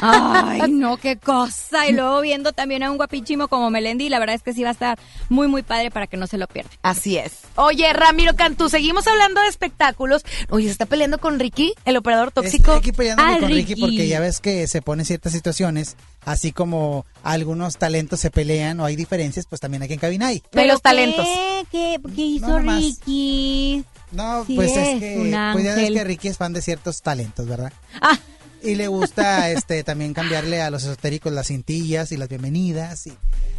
Ay, 0.00 0.62
no, 0.70 0.96
qué 0.96 1.16
cosa. 1.16 1.86
Y 1.88 1.92
luego 1.92 2.20
viendo 2.20 2.52
también 2.52 2.82
a 2.82 2.90
un 2.90 2.96
guapichimo 2.96 3.48
como 3.48 3.70
Melendi, 3.70 4.08
la 4.08 4.18
verdad 4.18 4.34
es 4.36 4.42
que 4.42 4.52
sí 4.52 4.62
va 4.62 4.70
a 4.70 4.72
estar 4.72 4.98
muy, 5.28 5.48
muy 5.48 5.62
padre 5.62 5.90
para 5.90 6.06
que 6.06 6.16
no 6.16 6.26
se 6.26 6.38
lo 6.38 6.46
pierda. 6.46 6.70
Así 6.82 7.16
es. 7.18 7.32
Oye, 7.56 7.92
Ramiro 7.92 8.34
Cantú, 8.36 8.68
seguimos 8.68 9.06
hablando 9.06 9.40
de 9.40 9.48
espectáculos. 9.48 10.22
Oye, 10.50 10.66
se 10.66 10.72
está 10.72 10.86
peleando 10.86 11.18
con 11.18 11.38
Ricky, 11.38 11.74
el 11.84 11.96
operador 11.96 12.30
tóxico. 12.32 12.72
Estoy 12.74 12.78
aquí 12.78 12.92
peleándome 12.92 13.34
Ah, 13.34 13.38
con 13.40 13.48
Ricky 13.50 13.76
porque 13.76 14.08
ya 14.08 14.20
ves 14.20 14.40
que 14.40 14.66
se 14.66 14.82
ponen 14.82 15.04
ciertas 15.06 15.32
situaciones, 15.32 15.96
así 16.24 16.52
como 16.52 17.04
algunos 17.22 17.76
talentos 17.76 18.20
se 18.20 18.30
pelean 18.30 18.80
o 18.80 18.84
hay 18.84 18.96
diferencias, 18.96 19.46
pues 19.46 19.60
también 19.60 19.82
aquí 19.82 19.94
en 19.94 19.98
cabina 20.00 20.28
hay. 20.28 20.42
De 20.52 20.66
los 20.66 20.82
talentos. 20.82 21.26
¿Qué, 21.70 21.98
qué 22.14 22.22
hizo 22.22 22.60
No. 22.60 22.76
Ricky? 22.76 23.84
No, 24.10 24.44
Sí 24.44 24.56
pues 24.56 24.72
es 24.72 24.88
es 24.88 25.00
que, 25.00 25.16
pues 25.52 25.64
ya 25.64 25.74
ves 25.74 25.90
que 25.90 26.04
Ricky 26.04 26.28
es 26.28 26.36
fan 26.36 26.52
de 26.52 26.60
ciertos 26.60 27.00
talentos, 27.00 27.46
¿verdad? 27.46 27.72
Ah. 28.00 28.18
Y 28.62 28.76
le 28.76 28.86
gusta 28.86 29.50
este 29.50 29.82
también 29.82 30.14
cambiarle 30.14 30.62
a 30.62 30.70
los 30.70 30.84
esotéricos 30.84 31.32
las 31.32 31.48
cintillas 31.48 32.12
y 32.12 32.16
las 32.16 32.28
bienvenidas. 32.28 33.06
Y 33.08 33.12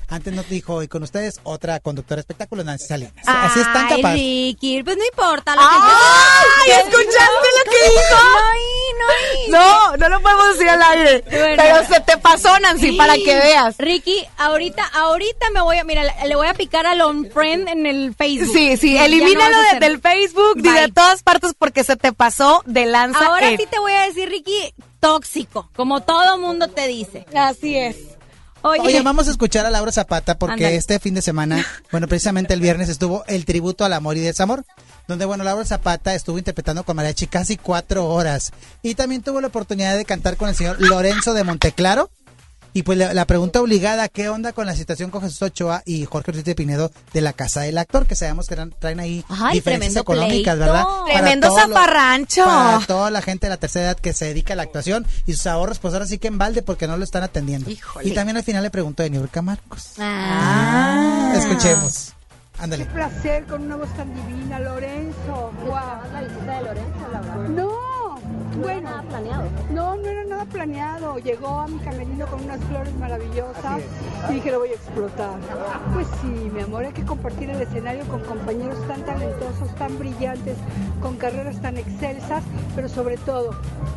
antes 0.07 0.33
nos 0.33 0.47
dijo, 0.47 0.81
y 0.83 0.87
con 0.87 1.03
ustedes, 1.03 1.41
otra 1.43 1.79
conductora 1.81 2.17
de 2.17 2.21
espectáculos, 2.21 2.63
Nancy 2.63 2.85
Salinas. 2.87 3.13
Así 3.25 3.59
es 3.59 3.73
tan 3.73 3.87
Ay, 3.87 3.95
capaz. 3.97 4.13
Ricky, 4.13 4.83
pues 4.83 4.95
no 4.95 5.03
importa. 5.05 5.55
Lo 5.55 5.61
¡Ay! 5.61 6.65
que 6.65 6.71
¿Escuchaste 6.71 7.47
lo 7.57 7.71
que 7.71 7.89
dijo? 7.89 8.15
No, 8.15 8.39
no. 8.99 9.57
No, 9.57 9.97
no 9.97 10.09
lo 10.09 10.21
podemos 10.21 10.53
decir 10.53 10.69
al 10.69 10.81
aire. 10.81 11.23
Bueno. 11.29 11.55
Pero 11.57 11.85
se 11.85 11.99
te 12.01 12.17
pasó, 12.17 12.57
Nancy, 12.59 12.89
Sí. 12.91 12.97
para 12.97 13.15
que 13.15 13.35
veas. 13.35 13.75
Ricky, 13.77 14.25
ahorita, 14.37 14.83
ahorita 14.93 15.49
me 15.51 15.61
voy 15.61 15.77
a, 15.77 15.83
mira, 15.83 16.03
le- 16.25 16.35
voy 16.35 16.47
a 16.47 16.53
picar 16.53 16.85
al 16.85 17.01
unfriend 17.01 17.67
en 17.69 17.85
el 17.85 18.13
Facebook. 18.15 18.53
Sí, 18.53 18.77
sí, 18.77 18.93
Ya 18.93 19.01
no 19.01 19.05
elimínalo 19.05 19.39
vas 19.39 19.53
a 19.57 19.61
de- 19.61 19.67
hacer- 19.67 19.79
del 19.79 20.01
Facebook 20.01 20.57
y 20.57 20.69
de 20.69 20.87
todas 20.89 21.23
partes 21.23 21.53
porque 21.57 21.83
se 21.83 21.95
te 21.95 22.13
pasó 22.13 22.61
de 22.65 22.85
lanza. 22.85 23.25
Ahora 23.27 23.49
el- 23.49 23.57
sí 23.57 23.65
te 23.69 23.79
voy 23.79 23.93
a 23.93 24.01
decir, 24.03 24.29
Ricky, 24.29 24.73
tóxico, 24.99 25.69
como 25.75 26.01
todo 26.01 26.37
mundo 26.37 26.67
te 26.69 26.87
dice. 26.87 27.25
Así 27.35 27.77
es. 27.77 27.97
Oye, 28.65 28.81
Oye, 28.81 29.01
vamos 29.01 29.27
a 29.27 29.31
escuchar 29.31 29.65
a 29.65 29.69
Laura 29.69 29.91
Zapata 29.91 30.39
porque 30.39 30.75
este 30.75 30.97
fin 30.97 31.13
de 31.13 31.21
semana, 31.21 31.65
bueno, 31.91 32.07
precisamente 32.07 32.53
el 32.53 32.61
viernes 32.61 32.87
estuvo 32.87 33.25
el 33.27 33.43
tributo 33.43 33.83
al 33.83 33.91
amor 33.91 34.15
y 34.15 34.21
desamor, 34.21 34.63
donde, 35.05 35.25
bueno, 35.25 35.43
Laura 35.43 35.65
Zapata 35.65 36.15
estuvo 36.15 36.37
interpretando 36.37 36.85
con 36.85 36.95
mariachi 36.95 37.27
casi 37.27 37.57
cuatro 37.57 38.07
horas 38.07 38.53
y 38.81 38.95
también 38.95 39.21
tuvo 39.21 39.41
la 39.41 39.47
oportunidad 39.47 39.97
de 39.97 40.05
cantar 40.05 40.37
con 40.37 40.47
el 40.47 40.55
señor 40.55 40.79
Lorenzo 40.79 41.33
de 41.33 41.43
Monteclaro. 41.43 42.09
Y 42.75 42.81
pues 42.83 42.97
la, 42.97 43.13
la 43.13 43.25
pregunta 43.25 43.61
obligada, 43.61 44.09
¿qué 44.09 44.29
onda 44.29 44.51
con 44.51 44.65
la 44.65 44.75
situación 44.75 45.11
con 45.11 45.21
Jesús 45.21 45.41
Ochoa 45.43 45.83
y 45.85 46.05
Jorge 46.05 46.31
Ortiz 46.31 46.43
de 46.43 46.55
Pinedo 46.55 46.91
de 47.13 47.21
la 47.21 47.31
Casa 47.33 47.61
del 47.61 47.77
Actor? 47.77 48.07
Que 48.07 48.15
sabemos 48.15 48.47
que 48.47 48.55
traen 48.79 48.99
ahí 48.99 49.23
Ay, 49.29 49.53
diferencias 49.55 50.01
económicas, 50.01 50.55
pleito. 50.55 50.59
¿verdad? 50.59 50.83
Para 51.05 51.13
Tremendo 51.13 51.47
lo- 51.49 51.55
zafarrancho. 51.55 52.45
Para 52.45 52.79
toda 52.87 53.11
la 53.11 53.21
gente 53.21 53.45
de 53.45 53.51
la 53.51 53.57
tercera 53.57 53.85
edad 53.85 53.97
que 53.97 54.11
se 54.13 54.25
dedica 54.25 54.53
a 54.53 54.55
la 54.55 54.63
actuación 54.63 55.05
y 55.27 55.33
sus 55.33 55.45
ahorros, 55.45 55.77
pues 55.79 55.93
ahora 55.93 56.07
sí 56.07 56.17
que 56.17 56.27
en 56.29 56.37
balde 56.39 56.63
porque 56.63 56.87
no 56.87 56.97
lo 56.97 57.03
están 57.03 57.21
atendiendo. 57.23 57.69
Híjole. 57.69 58.07
Y 58.09 58.11
también 58.13 58.37
al 58.37 58.43
final 58.43 58.63
le 58.63 58.71
preguntó 58.71 59.03
de 59.03 59.09
Niurka 59.11 59.41
Marcos. 59.43 59.91
Ah. 59.99 61.33
Escuchemos. 61.35 62.13
Ándale. 62.59 62.85
Qué 62.85 62.91
placer 62.93 63.45
con 63.45 63.63
una 63.63 63.75
voz 63.75 63.89
tan 63.95 64.13
divina, 64.15 64.59
Lorenzo. 64.59 65.51
Guau. 65.65 66.01
la 66.13 66.21
visita 66.21 66.57
de 66.57 66.63
Lorenzo, 66.63 67.07
Laura? 67.11 67.47
No, 67.49 67.69
bueno. 68.61 68.89
nada 68.89 69.03
planeado. 69.03 69.49
No, 69.71 69.95
no 69.95 70.07
era 70.07 70.23
nada 70.25 70.45
planeado. 70.45 71.17
Llegó 71.19 71.59
a 71.59 71.67
mi 71.67 71.79
camerino 71.79 72.25
con 72.27 72.43
unas 72.43 72.59
flores 72.65 72.93
maravillosas 72.95 73.81
y 74.29 74.33
dije, 74.33 74.51
lo 74.51 74.59
voy 74.59 74.69
a 74.69 74.73
explotar. 74.73 75.39
Pues 75.93 76.07
sí, 76.21 76.49
mi 76.53 76.61
amor, 76.61 76.85
hay 76.85 76.93
que 76.93 77.03
compartir 77.03 77.49
el 77.49 77.61
escenario 77.61 78.05
con 78.05 78.21
compañeros 78.21 78.77
tan 78.87 79.03
talentosos, 79.03 79.73
tan 79.75 79.97
brillantes, 79.97 80.57
con 81.01 81.17
carreras 81.17 81.61
tan 81.61 81.77
excelsas, 81.77 82.43
pero 82.75 82.89
sobre 82.89 83.17
todo 83.17 83.51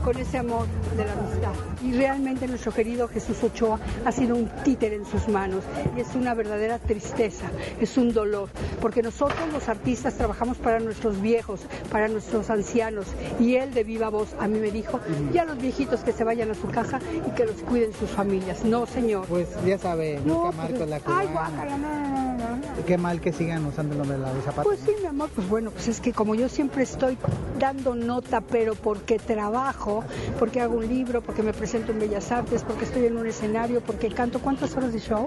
con 0.05 0.17
ese 0.19 0.39
amor 0.39 0.67
de 0.97 1.05
la 1.05 1.13
amistad. 1.13 1.53
Y 1.83 1.93
realmente 1.93 2.47
nuestro 2.47 2.73
querido 2.73 3.09
Jesús 3.09 3.43
Ochoa 3.43 3.79
ha 4.05 4.13
sido 4.13 4.37
un 4.37 4.49
títere 4.65 4.97
en 4.97 5.05
sus 5.05 5.29
manos 5.29 5.65
y 5.97 6.01
es 6.01 6.15
una 6.15 6.35
verdadera 6.35 6.79
tristeza, 6.79 7.47
es 7.81 7.97
un 7.97 8.13
dolor, 8.13 8.49
porque 8.81 9.03
nosotros 9.03 9.39
los 9.53 9.69
artistas 9.69 10.15
trabajamos 10.15 10.59
para 10.59 10.81
nuestros 10.81 11.21
viejos, 11.21 11.61
para 11.91 12.09
nuestros 12.09 12.51
ancianos 12.51 13.07
y 13.41 13.57
él 13.57 13.75
de 13.75 13.85
viva 13.85 14.09
voz 14.09 14.35
a 14.47 14.49
mí 14.49 14.61
me 14.61 14.71
dijo, 14.71 15.01
ya 15.33 15.45
los 15.45 15.59
viejitos 15.59 16.01
que 16.01 16.13
se 16.13 16.23
vayan 16.23 16.51
a 16.53 16.55
su 16.55 16.69
casa 16.69 17.01
y 17.27 17.31
que 17.33 17.45
los 17.45 17.57
cuiden 17.63 17.93
sus 17.93 18.09
familias. 18.09 18.65
No, 18.65 18.87
señor. 18.87 19.27
Pues 19.27 19.49
ya 19.67 19.77
sabe, 19.77 20.21
No, 20.25 20.35
Niurka 20.35 20.53
Marcos, 20.57 20.77
pues, 20.79 20.89
la 20.91 20.97
ay, 20.97 21.03
cubana. 21.03 21.31
guácala, 21.33 21.79
no, 21.79 21.89
no, 21.89 22.09
no, 22.09 22.39
no, 22.39 22.57
no. 22.57 22.85
Qué 22.87 22.97
mal 22.97 23.21
que 23.21 23.33
sigan 23.33 23.65
usando 23.67 23.93
el 23.95 23.99
nombre 23.99 24.17
de 24.19 24.23
Laura 24.23 24.41
Zapata. 24.43 24.63
Pues 24.63 24.79
sí, 24.81 24.93
mi 25.01 25.07
amor, 25.07 25.31
pues 25.35 25.49
bueno, 25.49 25.73
pues 25.73 25.89
es 25.89 26.01
que 26.01 26.13
como 26.13 26.37
yo 26.37 26.49
siempre 26.49 26.85
estoy 26.85 27.19
dando 27.59 27.97
nota, 27.97 28.41
pero 28.41 28.77
porque 28.77 29.19
trabajo, 29.19 30.05
porque 30.39 30.61
hago 30.61 30.77
un 30.77 30.87
libro, 30.87 31.23
porque 31.23 31.43
me 31.43 31.53
presento 31.53 31.91
en 31.91 31.99
Bellas 31.99 32.31
Artes, 32.31 32.63
porque 32.63 32.85
estoy 32.85 33.07
en 33.07 33.17
un 33.17 33.27
escenario, 33.27 33.81
porque 33.81 34.09
canto, 34.11 34.41
¿cuántas 34.41 34.77
horas 34.77 34.93
de 34.93 35.01
show? 35.01 35.27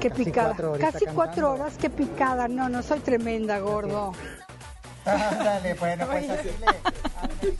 Qué 0.00 0.08
Casi 0.08 0.24
picada. 0.24 0.48
cuatro 0.56 0.72
Casi 0.78 1.04
cuatro 1.06 1.52
horas, 1.52 1.76
qué 1.78 1.90
picada. 1.90 2.48
No, 2.48 2.68
no, 2.70 2.82
soy 2.82 3.00
tremenda, 3.00 3.58
gordo. 3.58 4.12
Ándale, 5.30 5.74
bueno, 5.74 6.06
pues 6.06 6.30
así 6.30 6.48
le- 6.60 7.56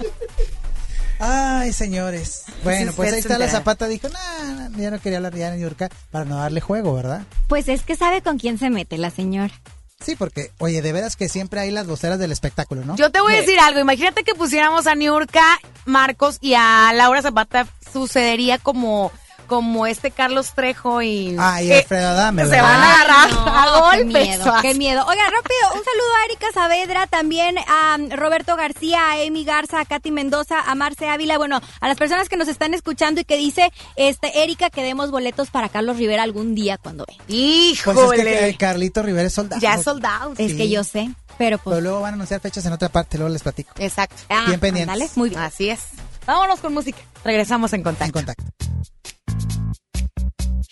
Ay, 1.18 1.72
señores. 1.72 2.44
Bueno, 2.62 2.92
pues 2.94 3.12
ahí 3.12 3.20
está 3.20 3.38
la 3.38 3.48
Zapata. 3.48 3.88
Dijo, 3.88 4.08
no, 4.08 4.68
no, 4.68 4.78
ya 4.78 4.90
no 4.90 5.00
quería 5.00 5.16
hablar 5.18 5.34
ya 5.34 5.50
de 5.50 5.56
Niurka 5.56 5.88
para 6.10 6.26
no 6.26 6.36
darle 6.36 6.60
juego, 6.60 6.94
¿verdad? 6.94 7.22
Pues 7.48 7.68
es 7.68 7.82
que 7.82 7.96
sabe 7.96 8.20
con 8.20 8.38
quién 8.38 8.58
se 8.58 8.68
mete 8.68 8.98
la 8.98 9.10
señora. 9.10 9.54
Sí, 9.98 10.14
porque, 10.14 10.50
oye, 10.58 10.82
de 10.82 10.92
veras 10.92 11.16
que 11.16 11.30
siempre 11.30 11.58
hay 11.58 11.70
las 11.70 11.86
voceras 11.86 12.18
del 12.18 12.30
espectáculo, 12.30 12.84
¿no? 12.84 12.96
Yo 12.96 13.10
te 13.10 13.22
voy 13.22 13.32
a 13.32 13.40
decir 13.40 13.58
algo. 13.60 13.80
Imagínate 13.80 14.24
que 14.24 14.34
pusiéramos 14.34 14.86
a 14.86 14.94
Niurka 14.94 15.42
Marcos 15.86 16.36
y 16.42 16.52
a 16.52 16.92
Laura 16.94 17.22
Zapata. 17.22 17.66
Sucedería 17.90 18.58
como, 18.58 19.10
como 19.46 19.86
este 19.86 20.10
Carlos 20.10 20.52
Trejo 20.54 21.02
y. 21.02 21.36
Ah, 21.38 21.62
y 21.62 21.68
que 21.68 21.76
Alfredo 21.78 22.08
Adame, 22.08 22.44
Se 22.46 22.60
van 22.60 22.80
a 22.80 22.94
agarrar 22.94 23.32
No, 23.32 23.46
a 23.46 23.92
qué 23.92 24.02
golpes. 24.04 24.28
miedo, 24.28 24.54
qué 24.62 24.74
miedo. 24.74 25.04
Oiga, 25.06 25.22
rápido, 25.24 25.74
un 25.74 25.84
saludo 25.84 26.14
a 26.20 26.24
Erika 26.26 26.46
Saavedra, 26.52 27.06
también 27.06 27.56
a 27.58 27.96
um, 27.98 28.10
Roberto 28.10 28.56
García, 28.56 29.10
a 29.10 29.20
Emi 29.22 29.44
Garza, 29.44 29.80
a 29.80 29.84
Katy 29.84 30.10
Mendoza, 30.10 30.60
a 30.60 30.74
Marce 30.74 31.08
Ávila, 31.08 31.38
bueno, 31.38 31.60
a 31.80 31.88
las 31.88 31.96
personas 31.96 32.28
que 32.28 32.36
nos 32.36 32.48
están 32.48 32.74
escuchando 32.74 33.20
y 33.20 33.24
que 33.24 33.36
dice, 33.36 33.72
este, 33.96 34.42
Erika, 34.42 34.70
que 34.70 34.82
demos 34.82 35.10
boletos 35.10 35.50
para 35.50 35.68
Carlos 35.68 35.96
Rivera 35.96 36.22
algún 36.22 36.54
día 36.54 36.78
cuando 36.78 37.04
ve. 37.06 37.16
Pues 37.26 37.96
es 37.98 38.24
que 38.24 38.48
eh, 38.48 38.56
Carlito 38.56 39.02
Rivera 39.02 39.26
es 39.28 39.32
soldado. 39.34 39.60
Ya 39.60 39.74
es 39.74 39.82
soldado. 39.84 40.34
Es 40.38 40.54
que 40.54 40.68
yo 40.68 40.84
sé, 40.84 41.10
pero 41.38 41.58
pues... 41.58 41.74
Pero 41.76 41.80
luego 41.82 42.00
van 42.00 42.12
a 42.12 42.14
anunciar 42.14 42.40
fechas 42.40 42.64
en 42.66 42.72
otra 42.72 42.88
parte, 42.88 43.18
luego 43.18 43.32
les 43.32 43.42
platico. 43.42 43.72
Exacto. 43.78 44.16
Bien 44.46 44.60
pendientes. 44.60 44.92
ándale, 44.94 45.10
muy 45.16 45.30
bien. 45.30 45.40
Así 45.40 45.68
es. 45.70 45.80
Vámonos 46.26 46.58
con 46.60 46.74
música. 46.74 46.98
Regresamos 47.24 47.72
en 47.72 47.82
contacto. 47.82 48.18
En 48.18 48.24
contacto. 48.24 48.44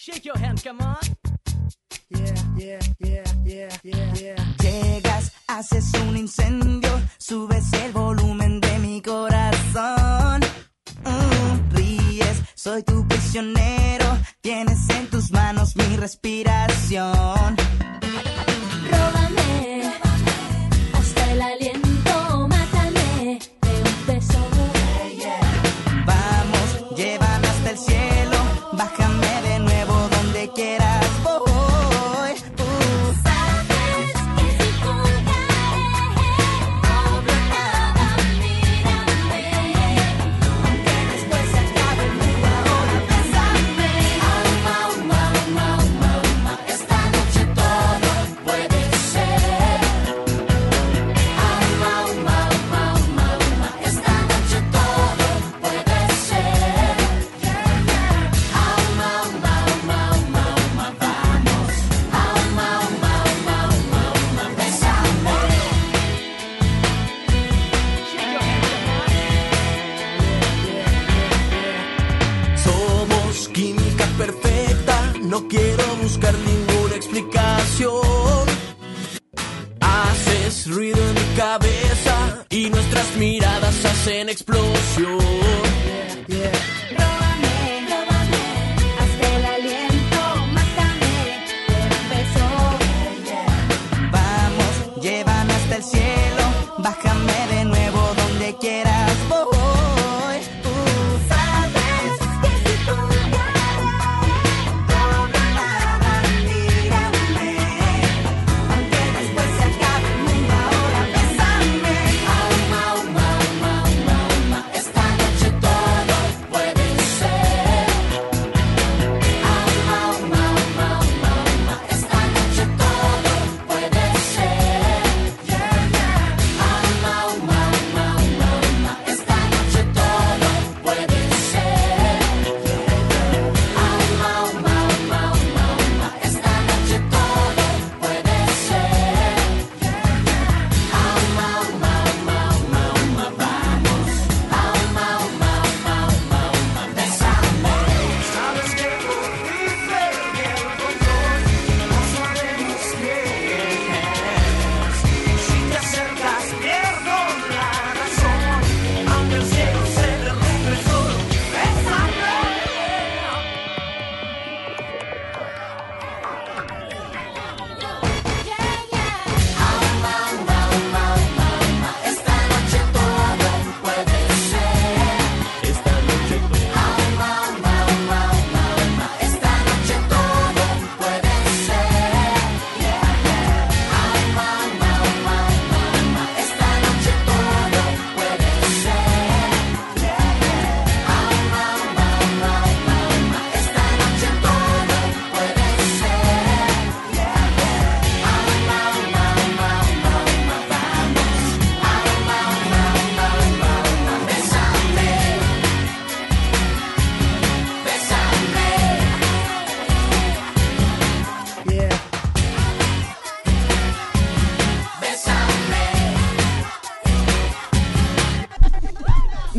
Shake 0.04 0.26
your 0.26 0.36
hands, 0.36 0.62
come 0.62 0.82
on. 0.82 0.98
Yeah, 2.10 2.34
yeah, 2.58 2.78
yeah, 2.98 3.24
yeah, 3.42 3.70
yeah, 3.82 4.14
yeah. 4.20 4.54
Llegas, 4.60 5.32
haces 5.48 5.94
un 6.06 6.18
incendio, 6.18 6.90
subes 7.16 7.72
el 7.72 7.92
volumen 7.92 8.60
de 8.60 8.78
mi 8.80 9.00
corazón. 9.00 10.42
Mm, 11.06 11.74
ríes, 11.74 12.42
soy 12.54 12.82
tu 12.82 13.08
prisionero, 13.08 14.18
tienes 14.42 14.90
en 14.90 15.06
tus 15.06 15.32
manos 15.32 15.74
mi 15.74 15.96
respiración. 15.96 17.56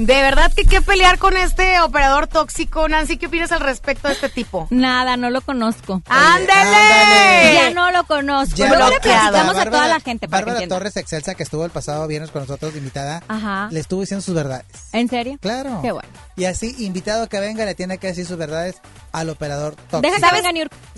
De 0.05 0.21
verdad 0.21 0.53
que 0.53 0.65
qué 0.65 0.83
pelear 0.83 1.17
con 1.17 1.35
este 1.35 1.79
operador 1.81 2.27
tóxico. 2.27 2.87
Nancy, 2.87 3.17
¿qué 3.17 3.25
opinas 3.25 3.51
al 3.51 3.61
respecto 3.61 4.07
de 4.07 4.13
este 4.13 4.29
tipo? 4.29 4.67
Nada, 4.69 5.17
no 5.17 5.31
lo 5.31 5.41
conozco. 5.41 6.03
¡Ándale! 6.07 7.55
Ya 7.55 7.71
no 7.73 7.89
lo 7.89 8.03
conozco. 8.03 8.55
Ya 8.55 8.67
Luego 8.67 8.83
lo 8.83 8.89
le 8.91 8.99
platicamos 8.99 9.57
a 9.57 9.65
toda 9.65 9.87
la 9.87 9.99
gente 9.99 10.27
para 10.27 10.45
Bárbara. 10.45 10.67
Torres 10.67 10.95
Excelsa, 10.97 11.33
que 11.33 11.41
estuvo 11.41 11.65
el 11.65 11.71
pasado 11.71 12.05
viernes 12.05 12.29
con 12.29 12.43
nosotros 12.43 12.75
invitada, 12.75 13.23
Ajá. 13.27 13.67
le 13.71 13.79
estuvo 13.79 14.01
diciendo 14.01 14.21
sus 14.21 14.35
verdades. 14.35 14.67
¿En 14.93 15.09
serio? 15.09 15.39
Claro. 15.41 15.79
Qué 15.81 15.91
bueno. 15.91 16.09
Y 16.35 16.45
así, 16.45 16.75
invitado 16.85 17.27
que 17.27 17.39
venga, 17.39 17.65
le 17.65 17.73
tiene 17.73 17.97
que 17.97 18.05
decir 18.05 18.27
sus 18.27 18.37
verdades 18.37 18.75
al 19.19 19.29
operador 19.29 19.75
tóxico. 19.89 20.19
¿Sabes, 20.19 20.43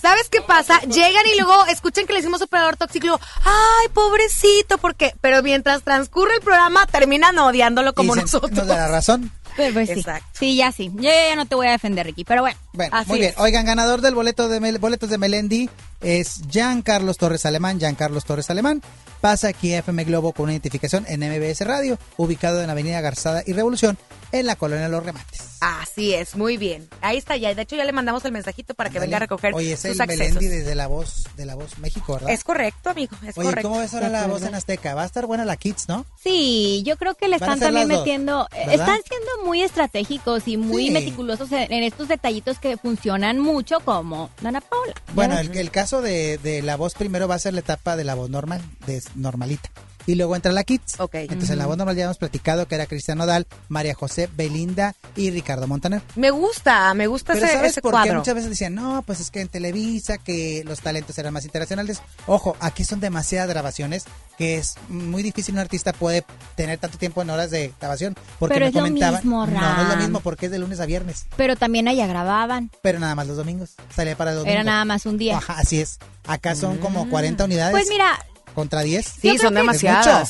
¿Sabes 0.01 0.29
qué 0.29 0.41
pasa? 0.41 0.79
Llegan 0.81 1.25
y 1.33 1.37
luego 1.39 1.65
escuchan 1.67 2.05
que 2.05 2.13
le 2.13 2.19
decimos 2.19 2.41
operador 2.41 2.77
tóxico 2.77 3.05
y 3.05 3.07
luego, 3.09 3.21
ay, 3.43 3.87
pobrecito, 3.93 4.77
¿por 4.77 4.95
qué? 4.95 5.13
Pero 5.21 5.43
mientras 5.43 5.83
transcurre 5.83 6.35
el 6.35 6.41
programa, 6.41 6.85
terminan 6.87 7.37
odiándolo 7.37 7.93
como 7.93 8.13
Y 8.13 8.17
se- 8.17 8.21
nosotros. 8.23 8.51
Nos 8.51 8.67
da 8.67 8.75
la 8.77 8.87
razón. 8.87 9.31
Pues, 9.55 9.73
pues 9.73 9.89
sí. 9.89 10.03
Sí, 10.33 10.55
ya 10.55 10.71
sí. 10.71 10.91
Yo 10.95 11.01
ya 11.09 11.35
no 11.35 11.47
te 11.47 11.55
voy 11.55 11.65
a 11.67 11.71
defender, 11.71 12.05
Ricky, 12.05 12.23
pero 12.23 12.41
bueno. 12.41 12.57
Bueno, 12.73 12.95
así 12.95 13.09
muy 13.09 13.19
bien. 13.19 13.31
es. 13.31 13.39
Oigan, 13.39 13.65
ganador 13.65 14.01
del 14.01 14.13
boleto 14.13 14.47
de 14.49 14.59
Mel- 14.59 14.77
boletos 14.77 15.09
de 15.09 15.17
Melendi 15.17 15.67
es 16.01 16.41
Jean 16.47 16.81
Carlos 16.81 17.17
Torres 17.17 17.45
Alemán. 17.45 17.79
Jean 17.79 17.95
Carlos 17.95 18.25
Torres 18.25 18.49
Alemán 18.49 18.81
pasa 19.21 19.47
aquí 19.47 19.73
a 19.73 19.79
FM 19.79 20.03
Globo 20.03 20.31
con 20.31 20.43
una 20.43 20.53
identificación 20.53 21.05
en 21.07 21.21
MBS 21.21 21.61
Radio, 21.61 21.97
ubicado 22.17 22.61
en 22.61 22.69
Avenida 22.69 23.01
Garzada 23.01 23.41
y 23.45 23.53
Revolución, 23.53 23.97
en 24.31 24.45
la 24.45 24.55
colonia 24.55 24.87
Los 24.89 25.03
Remates. 25.03 25.57
Así 25.59 26.13
es, 26.13 26.35
muy 26.35 26.55
bien. 26.57 26.87
Ahí 27.01 27.17
está 27.17 27.35
ya. 27.35 27.55
De 27.55 27.63
hecho, 27.63 27.75
ya 27.75 27.83
le 27.83 27.91
mandamos 27.93 28.23
el 28.25 28.31
mensajito 28.31 28.75
para 28.75 28.91
que 28.91 28.99
venga 28.99 29.17
a 29.17 29.21
recoger 29.21 29.55
Oye, 29.55 29.73
es 29.73 29.79
sus 29.81 29.91
el 29.95 30.01
accesos. 30.01 30.35
Melendi 30.35 30.47
desde 30.47 30.75
la 30.75 30.85
voz, 30.85 31.23
de 31.35 31.45
la 31.47 31.55
voz 31.55 31.79
México, 31.79 32.13
¿verdad? 32.13 32.29
Es 32.29 32.43
correcto, 32.43 32.91
amigo, 32.91 33.15
es 33.25 33.35
Oye, 33.35 33.47
correcto. 33.49 33.69
¿cómo 33.69 33.81
ves 33.81 33.91
ahora 33.95 34.09
la 34.09 34.27
voz 34.27 34.43
en 34.43 34.53
Azteca? 34.53 34.93
Va 34.93 35.01
a 35.01 35.05
estar 35.07 35.25
buena 35.25 35.45
la 35.45 35.57
Kids, 35.57 35.87
¿no? 35.87 36.05
Sí, 36.21 36.83
yo 36.85 36.95
creo 36.97 37.15
que 37.15 37.27
le 37.27 37.37
están 37.37 37.59
también 37.59 37.87
metiendo, 37.87 38.47
eh, 38.53 38.67
¿verdad? 38.67 38.73
están 38.75 38.99
siendo 39.07 39.45
muy 39.47 39.63
estratégicos 39.63 40.47
y 40.47 40.57
muy 40.57 40.87
Sí. 40.87 40.91
meticulosos 40.91 41.51
en, 41.51 41.71
en 41.73 41.83
estos 41.83 42.07
detallitos 42.07 42.59
que 42.59 42.77
funcionan 42.77 43.39
mucho 43.39 43.79
como 43.79 44.29
Dana 44.41 44.61
Paula. 44.61 44.93
Bueno, 45.15 45.39
el, 45.39 45.57
el 45.57 45.71
caso 45.71 45.86
de, 45.95 46.37
de 46.37 46.61
la 46.61 46.75
voz 46.75 46.95
primero 46.95 47.29
va 47.29 47.35
a 47.35 47.39
ser 47.39 47.53
la 47.53 47.61
etapa 47.61 47.95
de 47.95 48.03
la 48.03 48.13
voz 48.13 48.29
normal, 48.29 48.61
de 48.85 49.01
normalita. 49.15 49.69
Y 50.07 50.15
luego 50.15 50.35
entra 50.35 50.51
la 50.51 50.63
Kids. 50.63 50.95
Entonces 51.11 51.49
en 51.51 51.59
la 51.59 51.67
voz 51.67 51.77
normal 51.77 51.95
ya 51.95 52.05
hemos 52.05 52.17
platicado 52.17 52.67
que 52.67 52.75
era 52.75 52.85
Cristian 52.87 53.19
Nodal, 53.19 53.45
María 53.67 53.93
José, 53.93 54.29
Belinda 54.35 54.95
y 55.15 55.29
Ricardo 55.31 55.67
Montaner. 55.67 56.01
Me 56.15 56.31
gusta, 56.31 56.93
me 56.95 57.07
gusta 57.07 57.33
Pero 57.33 57.45
ese, 57.45 57.55
¿sabes 57.55 57.71
ese 57.71 57.81
por 57.81 57.91
qué? 57.91 57.95
cuadro. 57.97 58.15
Muchas 58.15 58.33
veces 58.33 58.49
decían, 58.49 58.73
no, 58.73 59.03
pues 59.05 59.19
es 59.19 59.29
que 59.29 59.41
en 59.41 59.49
Televisa, 59.49 60.17
que 60.17 60.63
los 60.65 60.79
talentos 60.79 61.17
eran 61.19 61.33
más 61.33 61.45
internacionales. 61.45 62.01
Ojo, 62.25 62.55
aquí 62.59 62.83
son 62.83 62.99
demasiadas 62.99 63.49
grabaciones 63.49 64.05
que 64.37 64.57
es 64.57 64.75
muy 64.87 65.23
difícil 65.23 65.55
un 65.55 65.59
artista 65.59 65.93
puede 65.93 66.23
tener 66.55 66.77
tanto 66.79 66.97
tiempo 66.97 67.21
en 67.21 67.29
horas 67.31 67.49
de 67.51 67.73
grabación. 67.79 68.15
Porque 68.39 68.53
Pero 68.53 68.65
me 68.65 68.69
es 68.69 68.75
lo 68.75 68.81
comentaban. 68.81 69.15
mismo, 69.15 69.47
no, 69.47 69.59
no 69.75 69.81
es 69.81 69.89
lo 69.89 69.97
mismo 69.97 70.19
porque 70.21 70.45
es 70.45 70.51
de 70.51 70.59
lunes 70.59 70.79
a 70.79 70.85
viernes. 70.85 71.25
Pero 71.35 71.55
también 71.55 71.87
allá 71.87 72.07
grababan. 72.07 72.71
Pero 72.81 72.99
nada 72.99 73.15
más 73.15 73.27
los 73.27 73.35
domingos. 73.37 73.71
Salía 73.93 74.15
para 74.15 74.31
el 74.31 74.37
domingo. 74.37 74.53
Era 74.53 74.63
nada 74.63 74.85
más 74.85 75.05
un 75.05 75.17
día. 75.17 75.37
Ajá, 75.37 75.55
así 75.57 75.81
es. 75.81 75.97
Acá 76.27 76.55
son 76.55 76.77
como 76.77 77.09
40 77.09 77.43
unidades. 77.45 77.71
Pues 77.71 77.89
mira, 77.89 78.19
Contra 78.57 78.81
10. 78.81 79.05
Yo 79.05 79.19
creo 79.37 79.51
que 79.51 79.77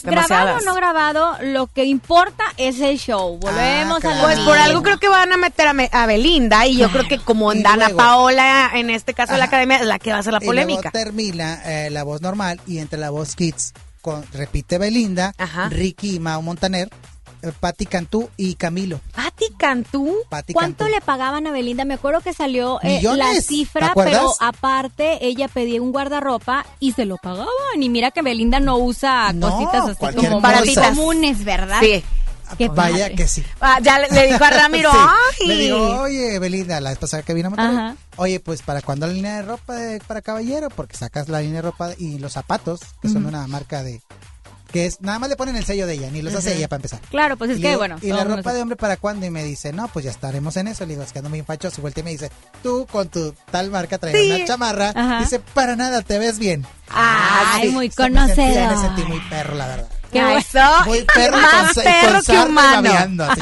Grabado 0.03 0.57
o 0.57 0.65
no 0.65 0.75
grabado, 0.75 1.38
lo 1.43 1.67
que 1.67 1.86
importa 1.86 2.43
es 2.57 2.82
el 2.82 2.99
show. 2.99 3.38
Volvemos 3.39 4.03
a 4.03 4.15
lo 4.15 4.21
Pues 4.21 4.38
por 4.41 4.57
algo 4.57 4.84
creo 4.84 4.97
que 4.99 5.07
van 5.07 5.32
a 5.32 5.38
meter 5.38 5.65
a, 5.65 5.71
Me- 5.71 5.89
a 5.93 6.05
Belinda 6.07 6.67
y 6.67 6.75
yo 6.75 6.91
creo 6.91 7.07
que 7.07 7.19
como 7.19 7.53
en 7.53 7.63
Dana 7.63 7.86
luego- 7.86 7.97
Paola, 7.99 8.71
en 8.73 8.89
este 8.89 9.13
caso 9.13 9.32
de 9.32 9.39
la 9.39 9.45
academia, 9.45 9.78
es 9.78 9.86
la 9.86 9.97
que 9.97 10.11
va 10.11 10.17
a 10.17 10.23
ser 10.23 10.34
la 10.34 10.39
Y 10.41 10.45
luego 10.45 10.55
polémica. 10.65 10.91
termina 10.91 11.61
eh, 11.63 11.89
la 11.89 12.03
voz 12.03 12.19
normal 12.21 12.59
y 12.67 12.80
entre 12.80 12.99
la 12.99 13.11
voz 13.11 13.34
Kids 13.34 13.71
con, 14.01 14.25
repite 14.34 14.78
Belinda, 14.78 15.32
Ricky 15.69 16.15
y 16.15 16.19
Mao 16.19 16.41
Montaner, 16.41 16.89
Patti 17.53 17.85
Cantú 17.85 18.29
y 18.37 18.55
Camilo. 18.55 18.99
¿Patti 19.15 19.45
Cantú? 19.57 20.15
Patti 20.29 20.53
¿Cuánto 20.53 20.85
Cantú. 20.85 20.93
le 20.95 21.01
pagaban 21.01 21.47
a 21.47 21.51
Belinda? 21.51 21.85
Me 21.85 21.95
acuerdo 21.95 22.21
que 22.21 22.33
salió 22.33 22.79
eh, 22.83 23.01
la 23.03 23.33
cifra, 23.41 23.93
pero 23.95 24.33
aparte 24.39 25.25
ella 25.25 25.47
pedía 25.47 25.81
un 25.81 25.91
guardarropa 25.91 26.65
y 26.79 26.93
se 26.93 27.05
lo 27.05 27.17
pagaban. 27.17 27.47
Y 27.81 27.89
mira 27.89 28.11
que 28.11 28.21
Belinda 28.21 28.59
no 28.59 28.77
usa 28.77 29.31
No, 29.33 29.49
cositas 29.51 29.89
así 29.89 30.15
como 30.15 30.39
muy 30.41 30.75
comunes, 30.75 31.43
¿verdad? 31.43 31.79
Sí. 31.81 32.03
Qué 32.57 32.69
Vaya 32.69 32.97
padre. 33.07 33.15
que 33.15 33.27
sí. 33.27 33.43
Ah, 33.59 33.79
ya 33.81 33.99
le, 33.99 34.07
le 34.07 34.27
dijo 34.27 34.41
a 34.41 34.49
Ramiro, 34.51 34.89
Sí. 34.89 34.97
¡ay! 35.41 35.47
Le 35.47 35.55
digo, 35.57 35.99
oye, 35.99 36.39
Belinda, 36.39 36.79
la 36.79 36.91
vez 36.91 36.97
pasada 36.97 37.21
que 37.21 37.33
vino 37.33 37.47
a 37.47 37.49
Monterrey, 37.49 37.75
Ajá. 37.75 37.95
oye, 38.15 38.39
pues, 38.39 38.61
¿para 38.61 38.81
cuándo 38.81 39.05
la 39.05 39.11
línea 39.11 39.35
de 39.35 39.41
ropa 39.41 39.73
de- 39.75 39.99
para 39.99 40.21
caballero? 40.21 40.69
Porque 40.69 40.95
sacas 40.95 41.27
la 41.27 41.41
línea 41.41 41.57
de 41.57 41.63
ropa 41.63 41.89
y 41.97 42.19
los 42.19 42.31
zapatos, 42.31 42.79
que 43.01 43.09
son 43.09 43.17
Ujú. 43.25 43.27
una 43.27 43.45
marca 43.47 43.83
de 43.83 44.01
que 44.78 44.86
es, 44.86 45.01
nada 45.01 45.17
más 45.17 45.28
le 45.30 45.36
ponen 45.36 45.55
el 45.55 45.65
sello 45.65 45.88
de 45.88 45.93
ella, 45.95 46.11
ni 46.11 46.21
los 46.21 46.36
hace 46.36 46.55
ella 46.55 46.67
para 46.67 46.78
empezar. 46.78 46.99
Claro, 47.09 47.36
pues 47.36 47.49
es 47.51 47.57
Y 47.57 47.61
que, 47.61 47.67
digo, 47.69 47.80
bueno, 47.80 47.97
¿Y 48.01 48.11
la 48.11 48.23
ropa 48.23 48.53
de 48.53 48.61
hombre 48.61 48.75
para 48.75 48.97
cuándo? 48.97 49.25
Y 49.25 49.32
me 49.32 49.43
dice, 49.43 49.73
no, 49.73 49.88
pues 49.88 50.05
ya 50.05 50.11
estaremos 50.11 50.55
en 50.57 50.67
eso. 50.67 50.86
Le 50.86 50.91
digo, 50.93 51.01
es 51.03 51.11
que 51.11 51.19
ando 51.19 51.30
muy 51.32 51.41
fachoso. 51.41 51.78
Y 51.80 51.82
voltea 51.82 52.01
y 52.01 52.05
me 52.05 52.11
dice, 52.11 52.32
tú 52.61 52.86
con 52.91 53.09
tu 53.09 53.34
tal 53.49 53.71
marca 53.71 53.97
traes 53.97 54.15
Sí. 54.15 54.32
una 54.32 54.45
chamarra. 54.45 54.91
Ajá. 54.95 55.19
Dice, 55.19 55.39
para 55.39 55.75
nada, 55.75 56.01
te 56.03 56.19
ves 56.19 56.38
bien. 56.38 56.65
Ay, 56.89 57.69
muy 57.71 57.88
me 57.88 57.93
sentí- 57.93 57.95
conocedor. 57.95 58.75
Me 58.75 58.82
sentí 58.82 59.03
muy 59.05 59.19
perro, 59.30 59.55
la 59.55 59.67
verdad. 59.67 59.88
Qué 60.11 60.38
eso, 60.38 60.59
Muy 60.86 61.01
perro 61.03 61.38
y 61.38 61.41
más 61.41 61.73
con 61.73 61.84
y 61.84 61.86
con 61.86 61.93
perro 62.01 62.21
que 62.23 62.32
humano. 62.38 62.82
babeando, 62.84 63.23
así. 63.25 63.41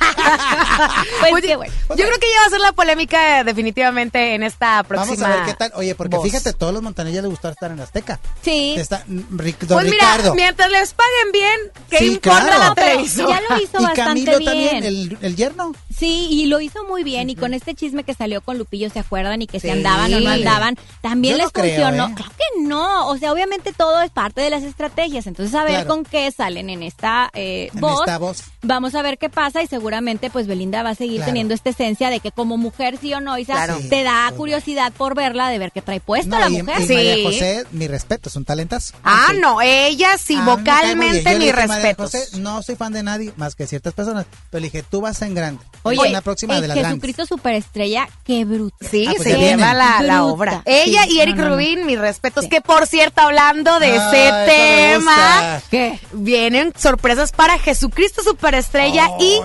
Pues 1.20 1.32
Oye, 1.32 1.42
qué 1.48 1.56
bueno. 1.56 1.72
Yo 1.90 1.94
creo 1.96 2.18
que 2.18 2.26
ya 2.32 2.40
va 2.40 2.46
a 2.46 2.50
ser 2.50 2.60
la 2.60 2.72
polémica 2.72 3.44
definitivamente 3.44 4.34
en 4.34 4.42
esta 4.42 4.82
próxima. 4.84 5.16
Vamos 5.16 5.22
a 5.22 5.36
ver 5.36 5.46
qué 5.46 5.54
tal. 5.54 5.72
Oye, 5.74 5.94
porque 5.94 6.16
voz. 6.16 6.24
fíjate, 6.24 6.52
todos 6.52 6.72
los 6.72 6.82
montañeros 6.82 7.22
les 7.22 7.30
gustó 7.30 7.48
estar 7.48 7.70
en 7.70 7.80
Azteca. 7.80 8.18
Sí. 8.42 8.74
Está, 8.76 9.04
Ric- 9.06 9.58
don 9.60 9.78
Pues 9.80 9.90
mira, 9.90 10.16
Ricardo. 10.16 10.34
mientras 10.34 10.70
les 10.70 10.94
paguen 10.94 11.32
bien, 11.32 11.60
que 11.90 11.98
Sí, 11.98 12.06
importa 12.14 12.40
claro. 12.46 12.58
la 12.64 12.74
televisión? 12.74 13.28
ya 13.28 13.40
lo 13.48 13.62
hizo 13.62 13.80
y 13.80 13.84
bastante 13.84 13.94
Camilo 14.02 14.38
bien. 14.38 14.44
también, 14.50 14.84
el, 14.84 15.18
el 15.20 15.36
yerno. 15.36 15.72
Sí, 16.00 16.26
y 16.30 16.46
lo 16.46 16.60
hizo 16.60 16.82
muy 16.88 17.04
bien. 17.04 17.30
Y 17.30 17.36
con 17.36 17.52
este 17.54 17.74
chisme 17.74 18.02
que 18.04 18.14
salió 18.14 18.40
con 18.40 18.58
Lupillo, 18.58 18.88
¿se 18.90 18.98
acuerdan? 18.98 19.42
Y 19.42 19.46
que 19.46 19.60
Sí, 19.60 19.68
se 19.68 19.72
andaban 19.72 20.12
o 20.14 20.20
no 20.20 20.30
andaban. 20.30 20.76
También 21.02 21.34
Yo 21.34 21.36
les 21.38 21.46
no 21.46 21.50
creo, 21.52 21.64
funcionó. 21.66 22.08
¿eh? 22.08 22.14
Claro 22.16 22.32
que 22.36 22.62
no. 22.66 23.06
O 23.08 23.18
sea, 23.18 23.32
obviamente 23.32 23.72
todo 23.72 24.00
es 24.02 24.10
parte 24.10 24.40
de 24.40 24.50
las 24.50 24.62
estrategias. 24.62 25.26
Entonces, 25.26 25.54
a 25.54 25.62
ver 25.62 25.72
Claro. 25.72 25.88
con 25.88 26.04
qué 26.04 26.30
salen 26.32 26.70
en 26.70 26.82
esta 26.82 27.30
eh, 27.34 27.70
En 27.74 27.80
voz. 27.80 28.00
esta 28.00 28.18
voz. 28.18 28.42
Vamos 28.62 28.94
a 28.94 29.02
ver 29.02 29.18
qué 29.18 29.28
pasa 29.28 29.62
y 29.62 29.66
seguramente 29.66 30.30
pues 30.30 30.46
Belinda 30.46 30.82
va 30.82 30.90
a 30.90 30.94
seguir 30.94 31.16
Claro. 31.16 31.26
teniendo 31.30 31.54
esta 31.54 31.70
esencia 31.70 32.08
de 32.10 32.20
que 32.20 32.32
como 32.32 32.56
mujer 32.56 32.96
sí 33.00 33.12
o 33.14 33.20
no, 33.20 33.36
Isa, 33.38 33.52
Claro. 33.52 33.78
te 33.90 34.02
da 34.02 34.32
curiosidad 34.36 34.92
por 34.92 35.14
verla, 35.14 35.48
de 35.50 35.58
ver 35.58 35.70
qué 35.72 35.82
trae 35.82 36.00
puesta 36.00 36.30
No, 36.30 36.38
la 36.38 36.48
y, 36.48 36.62
mujer. 36.62 36.80
y 36.90 36.94
María 36.94 37.16
José, 37.24 37.64
mi 37.72 37.86
respeto, 37.88 38.28
es 38.30 38.36
un 38.36 38.44
talentazo. 38.46 38.94
Ah, 39.04 39.32
no, 39.38 39.60
ella 39.60 40.16
sí, 40.18 40.36
vocalmente 40.44 41.38
mi 41.38 41.52
respeto. 41.52 42.08
No 42.38 42.62
soy 42.62 42.76
fan 42.76 42.92
de 42.92 43.02
nadie 43.02 43.32
más 43.36 43.54
que 43.54 43.66
ciertas 43.66 43.92
personas, 43.92 44.24
pero 44.50 44.60
le 44.62 44.68
dije, 44.68 44.82
tú 44.82 45.00
vas 45.02 45.20
en 45.22 45.34
grande. 45.34 45.62
Oye, 45.98 46.06
en 46.08 46.12
la 46.12 46.20
próxima 46.20 46.54
el 46.56 46.62
de 46.62 46.68
las 46.68 46.76
grandes. 46.76 46.92
Jesucristo 47.02 47.26
Superestrella, 47.26 48.08
qué 48.24 48.44
bruto. 48.44 48.76
Sí, 48.80 49.06
Ah, 49.08 49.12
pues 49.16 49.28
se 49.28 49.38
lleva 49.38 49.74
la, 49.74 50.02
la 50.02 50.24
obra. 50.24 50.62
Ella 50.64 51.04
Sí, 51.04 51.16
y 51.16 51.20
Eric 51.20 51.36
no, 51.36 51.42
no, 51.44 51.48
no. 51.50 51.54
Rubin, 51.56 51.86
mis 51.86 51.98
respetos. 51.98 52.46
Que 52.46 52.60
por 52.60 52.86
cierto, 52.86 53.20
hablando 53.22 53.78
de 53.80 53.86
Ay, 53.86 53.98
ese 53.98 55.60
tema, 55.70 56.00
vienen 56.12 56.72
sorpresas 56.76 57.32
para 57.32 57.58
Jesucristo 57.58 58.22
Superestrella 58.22 59.08
y 59.18 59.40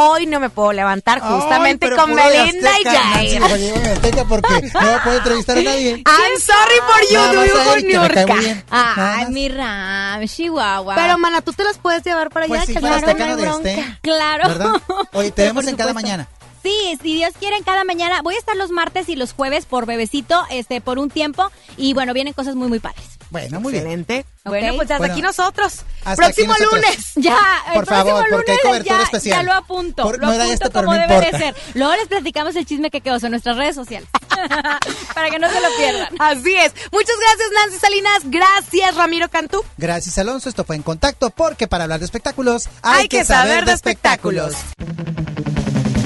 hoy 0.00 0.26
no 0.26 0.38
me 0.40 0.48
puedo 0.50 0.72
levantar 0.72 1.20
justamente 1.20 1.86
Ay, 1.86 1.92
con 1.96 2.14
Belinda 2.14 2.70
y 2.84 2.86
a 2.86 3.92
Azteca 3.92 4.24
porque 4.24 4.48
no 4.74 4.80
voy 4.80 4.90
a 4.94 5.02
poder 5.02 5.18
entrevistar 5.18 5.58
a 5.58 5.62
nadie. 5.62 5.90
I'm 6.06 6.40
sorry 6.40 6.78
for 6.86 7.00
you, 7.10 8.34
bien. 8.40 8.64
Nada 8.70 8.94
Ay, 9.16 9.24
más. 9.24 9.30
mi 9.30 9.48
Ram, 9.48 10.26
Chihuahua. 10.26 10.94
Pero, 10.94 11.18
mana, 11.18 11.40
tú 11.42 11.52
te 11.52 11.64
las 11.64 11.78
puedes 11.78 12.04
llevar 12.04 12.30
para 12.30 12.46
Pues 12.46 12.60
allá. 12.60 12.66
si 12.66 12.74
que 12.74 12.80
fuera 12.80 13.00
claro, 13.00 13.18
no 13.18 13.24
no 13.24 13.30
hay 13.32 13.36
de 13.36 13.42
bronca. 13.42 13.70
este. 13.70 13.98
Claro. 14.02 14.48
¿Verdad? 14.48 14.72
Oye, 15.12 15.30
te 15.32 15.42
vemos 15.46 15.66
en 15.66 15.76
cada 15.76 15.92
mañana. 15.92 16.28
Sí, 16.62 16.98
si 17.02 17.14
Dios 17.14 17.32
quiere, 17.38 17.56
en 17.56 17.62
cada 17.64 17.84
mañana. 17.84 18.22
Voy 18.22 18.34
a 18.34 18.38
estar 18.38 18.56
los 18.56 18.70
martes 18.70 19.08
y 19.08 19.16
los 19.16 19.32
jueves 19.32 19.64
por 19.66 19.86
bebecito, 19.86 20.42
este, 20.50 20.80
por 20.80 20.98
un 20.98 21.10
tiempo. 21.10 21.50
Y 21.76 21.94
bueno, 21.94 22.12
vienen 22.14 22.32
cosas 22.32 22.54
muy, 22.54 22.68
muy 22.68 22.78
padres. 22.80 23.04
Bueno, 23.30 23.60
muy 23.60 23.72
bien. 23.72 23.84
Excelente. 23.84 24.24
Bueno, 24.44 24.68
pues 24.76 24.90
hasta 24.90 24.98
Bueno, 24.98 25.12
aquí 25.12 25.20
nosotros. 25.22 25.82
hasta 26.02 26.16
Próximo 26.16 26.54
aquí 26.54 26.62
nosotros. 26.62 26.82
lunes. 26.86 27.12
Ya, 27.16 27.38
el 27.68 27.74
Por 27.74 27.84
próximo 27.84 28.08
favor, 28.10 28.24
hay 28.24 28.30
lunes 28.30 28.58
cobertura 28.62 28.96
ya, 28.96 29.02
especial. 29.02 29.36
Ya 29.38 29.42
lo 29.42 29.52
apunto. 29.52 30.02
Por- 30.04 30.18
lo 30.18 30.26
no 30.28 30.32
era 30.32 30.44
apunto 30.44 30.64
este, 30.64 30.70
pero 30.72 30.86
como 30.86 30.96
no 30.98 31.06
debe 31.06 31.30
de 31.30 31.38
ser. 31.38 31.54
Luego 31.74 31.94
les 31.96 32.08
platicamos 32.08 32.56
el 32.56 32.64
chisme 32.64 32.90
que 32.90 33.02
quedó 33.02 33.16
en 33.22 33.30
nuestras 33.30 33.56
redes 33.58 33.74
sociales. 33.74 34.08
Para 35.14 35.28
que 35.30 35.38
no 35.38 35.50
se 35.50 35.60
lo 35.60 35.68
pierdan. 35.76 36.08
Así 36.18 36.54
es. 36.54 36.72
Muchas 36.90 37.16
gracias, 37.20 37.48
Nancy 37.62 37.78
Salinas. 37.78 38.22
Gracias, 38.24 38.94
Ramiro 38.96 39.28
Cantú. 39.28 39.62
Gracias, 39.76 40.16
Alonso. 40.16 40.48
Esto 40.48 40.64
fue 40.64 40.76
En 40.76 40.82
Contacto 40.82 41.28
porque 41.28 41.68
para 41.68 41.84
hablar 41.84 41.98
de 41.98 42.06
espectáculos 42.06 42.68
hay, 42.80 43.02
Hay 43.02 43.08
que 43.08 43.24
saber 43.24 43.66
de 43.66 43.72
espectáculos. 43.72 44.54